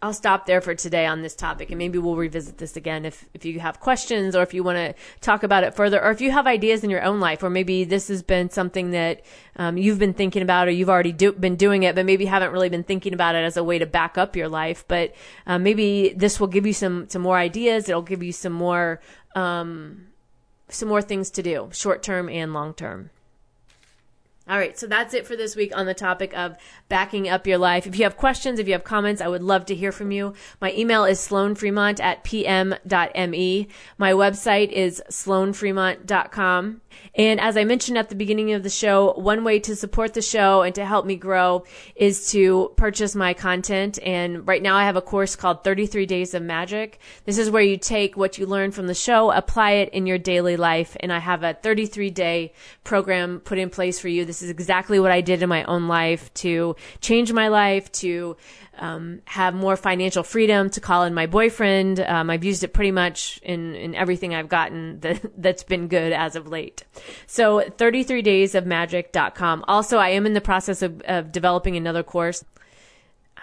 I'll 0.00 0.12
stop 0.12 0.46
there 0.46 0.60
for 0.60 0.74
today 0.74 1.06
on 1.06 1.22
this 1.22 1.36
topic, 1.36 1.70
and 1.70 1.78
maybe 1.78 1.96
we'll 1.96 2.16
revisit 2.16 2.58
this 2.58 2.76
again 2.76 3.04
if 3.04 3.24
if 3.34 3.44
you 3.44 3.60
have 3.60 3.78
questions 3.78 4.34
or 4.34 4.42
if 4.42 4.52
you 4.52 4.64
want 4.64 4.76
to 4.76 4.94
talk 5.20 5.44
about 5.44 5.62
it 5.62 5.74
further, 5.74 6.02
or 6.02 6.10
if 6.10 6.20
you 6.20 6.32
have 6.32 6.46
ideas 6.46 6.82
in 6.82 6.90
your 6.90 7.02
own 7.02 7.20
life, 7.20 7.42
or 7.42 7.50
maybe 7.50 7.84
this 7.84 8.08
has 8.08 8.22
been 8.22 8.50
something 8.50 8.90
that 8.90 9.24
um, 9.56 9.76
you've 9.78 10.00
been 10.00 10.14
thinking 10.14 10.42
about, 10.42 10.66
or 10.66 10.72
you've 10.72 10.90
already 10.90 11.12
do, 11.12 11.32
been 11.32 11.54
doing 11.54 11.84
it, 11.84 11.94
but 11.94 12.04
maybe 12.04 12.24
haven't 12.24 12.50
really 12.50 12.68
been 12.68 12.82
thinking 12.82 13.14
about 13.14 13.36
it 13.36 13.44
as 13.44 13.56
a 13.56 13.62
way 13.62 13.78
to 13.78 13.86
back 13.86 14.18
up 14.18 14.34
your 14.34 14.48
life. 14.48 14.84
But 14.88 15.14
um, 15.46 15.62
maybe 15.62 16.12
this 16.16 16.40
will 16.40 16.48
give 16.48 16.66
you 16.66 16.72
some 16.72 17.08
some 17.08 17.22
more 17.22 17.36
ideas. 17.36 17.88
It'll 17.88 18.02
give 18.02 18.24
you 18.24 18.32
some 18.32 18.52
more 18.52 19.00
um, 19.36 20.08
some 20.68 20.88
more 20.88 21.02
things 21.02 21.30
to 21.30 21.44
do, 21.44 21.70
short 21.72 22.02
term 22.02 22.28
and 22.28 22.52
long 22.52 22.74
term. 22.74 23.10
All 24.48 24.58
right, 24.58 24.76
so 24.76 24.88
that's 24.88 25.14
it 25.14 25.26
for 25.26 25.36
this 25.36 25.54
week 25.54 25.76
on 25.76 25.86
the 25.86 25.94
topic 25.94 26.36
of 26.36 26.56
backing 26.88 27.28
up 27.28 27.46
your 27.46 27.58
life. 27.58 27.86
If 27.86 27.96
you 27.96 28.02
have 28.02 28.16
questions, 28.16 28.58
if 28.58 28.66
you 28.66 28.72
have 28.72 28.82
comments, 28.82 29.22
I 29.22 29.28
would 29.28 29.42
love 29.42 29.66
to 29.66 29.74
hear 29.74 29.92
from 29.92 30.10
you. 30.10 30.34
My 30.60 30.72
email 30.72 31.04
is 31.04 31.20
sloanfremont 31.20 32.00
at 32.00 32.24
pm.me. 32.24 33.68
My 33.98 34.12
website 34.12 34.70
is 34.72 35.00
sloanfremont.com. 35.08 36.81
And 37.14 37.40
as 37.40 37.56
I 37.56 37.64
mentioned 37.64 37.98
at 37.98 38.08
the 38.08 38.14
beginning 38.14 38.52
of 38.52 38.62
the 38.62 38.70
show, 38.70 39.12
one 39.14 39.44
way 39.44 39.60
to 39.60 39.76
support 39.76 40.14
the 40.14 40.22
show 40.22 40.62
and 40.62 40.74
to 40.74 40.84
help 40.84 41.04
me 41.04 41.16
grow 41.16 41.64
is 41.94 42.30
to 42.32 42.72
purchase 42.76 43.14
my 43.14 43.34
content. 43.34 43.98
And 44.02 44.46
right 44.46 44.62
now 44.62 44.76
I 44.76 44.84
have 44.84 44.96
a 44.96 45.02
course 45.02 45.36
called 45.36 45.64
33 45.64 46.06
Days 46.06 46.34
of 46.34 46.42
Magic. 46.42 46.98
This 47.24 47.38
is 47.38 47.50
where 47.50 47.62
you 47.62 47.76
take 47.76 48.16
what 48.16 48.38
you 48.38 48.46
learn 48.46 48.70
from 48.70 48.86
the 48.86 48.94
show, 48.94 49.30
apply 49.30 49.72
it 49.72 49.90
in 49.90 50.06
your 50.06 50.18
daily 50.18 50.56
life. 50.56 50.96
And 51.00 51.12
I 51.12 51.18
have 51.18 51.42
a 51.42 51.54
33 51.54 52.10
day 52.10 52.52
program 52.84 53.40
put 53.40 53.58
in 53.58 53.70
place 53.70 53.98
for 53.98 54.08
you. 54.08 54.24
This 54.24 54.42
is 54.42 54.50
exactly 54.50 54.98
what 54.98 55.10
I 55.10 55.20
did 55.20 55.42
in 55.42 55.48
my 55.48 55.64
own 55.64 55.88
life 55.88 56.32
to 56.34 56.76
change 57.00 57.32
my 57.32 57.48
life, 57.48 57.92
to 57.92 58.36
um, 58.78 59.20
have 59.26 59.54
more 59.54 59.76
financial 59.76 60.22
freedom 60.22 60.70
to 60.70 60.80
call 60.80 61.04
in 61.04 61.14
my 61.14 61.26
boyfriend. 61.26 62.00
Um, 62.00 62.30
I've 62.30 62.44
used 62.44 62.64
it 62.64 62.72
pretty 62.72 62.90
much 62.90 63.38
in, 63.42 63.74
in 63.74 63.94
everything 63.94 64.34
I've 64.34 64.48
gotten 64.48 65.00
that, 65.00 65.40
that's 65.40 65.62
been 65.62 65.88
good 65.88 66.12
as 66.12 66.36
of 66.36 66.48
late. 66.48 66.84
So 67.26 67.60
33daysofmagic.com. 67.60 69.64
Also, 69.68 69.98
I 69.98 70.08
am 70.10 70.26
in 70.26 70.32
the 70.32 70.40
process 70.40 70.82
of, 70.82 71.00
of 71.02 71.32
developing 71.32 71.76
another 71.76 72.02
course. 72.02 72.44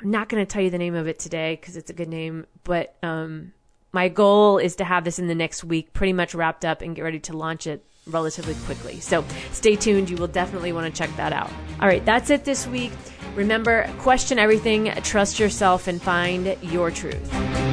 I'm 0.01 0.11
not 0.11 0.29
going 0.29 0.45
to 0.45 0.51
tell 0.51 0.61
you 0.61 0.69
the 0.69 0.77
name 0.77 0.95
of 0.95 1.07
it 1.07 1.19
today 1.19 1.57
because 1.59 1.75
it's 1.75 1.89
a 1.89 1.93
good 1.93 2.09
name, 2.09 2.45
but, 2.63 2.95
um, 3.03 3.53
my 3.91 4.07
goal 4.07 4.59
is 4.59 4.75
to 4.75 4.83
have 4.83 5.03
this 5.03 5.17
in 5.17 5.27
the 5.27 5.35
next 5.35 5.63
week 5.63 5.93
pretty 5.93 6.13
much 6.13 6.35
wrapped 6.35 6.63
up 6.63 6.83
and 6.83 6.95
get 6.95 7.01
ready 7.01 7.19
to 7.21 7.35
launch 7.35 7.65
it 7.65 7.83
relatively 8.11 8.55
quickly. 8.65 8.99
So 8.99 9.23
stay 9.51 9.75
tuned. 9.75 10.09
You 10.09 10.17
will 10.17 10.27
definitely 10.27 10.73
want 10.73 10.93
to 10.93 10.97
check 10.97 11.15
that 11.17 11.33
out. 11.33 11.51
All 11.79 11.87
right, 11.87 12.03
that's 12.05 12.29
it 12.29 12.45
this 12.45 12.67
week. 12.67 12.91
Remember, 13.35 13.89
question 13.99 14.39
everything, 14.39 14.91
trust 15.03 15.39
yourself, 15.39 15.87
and 15.87 16.01
find 16.01 16.57
your 16.61 16.91
truth. 16.91 17.68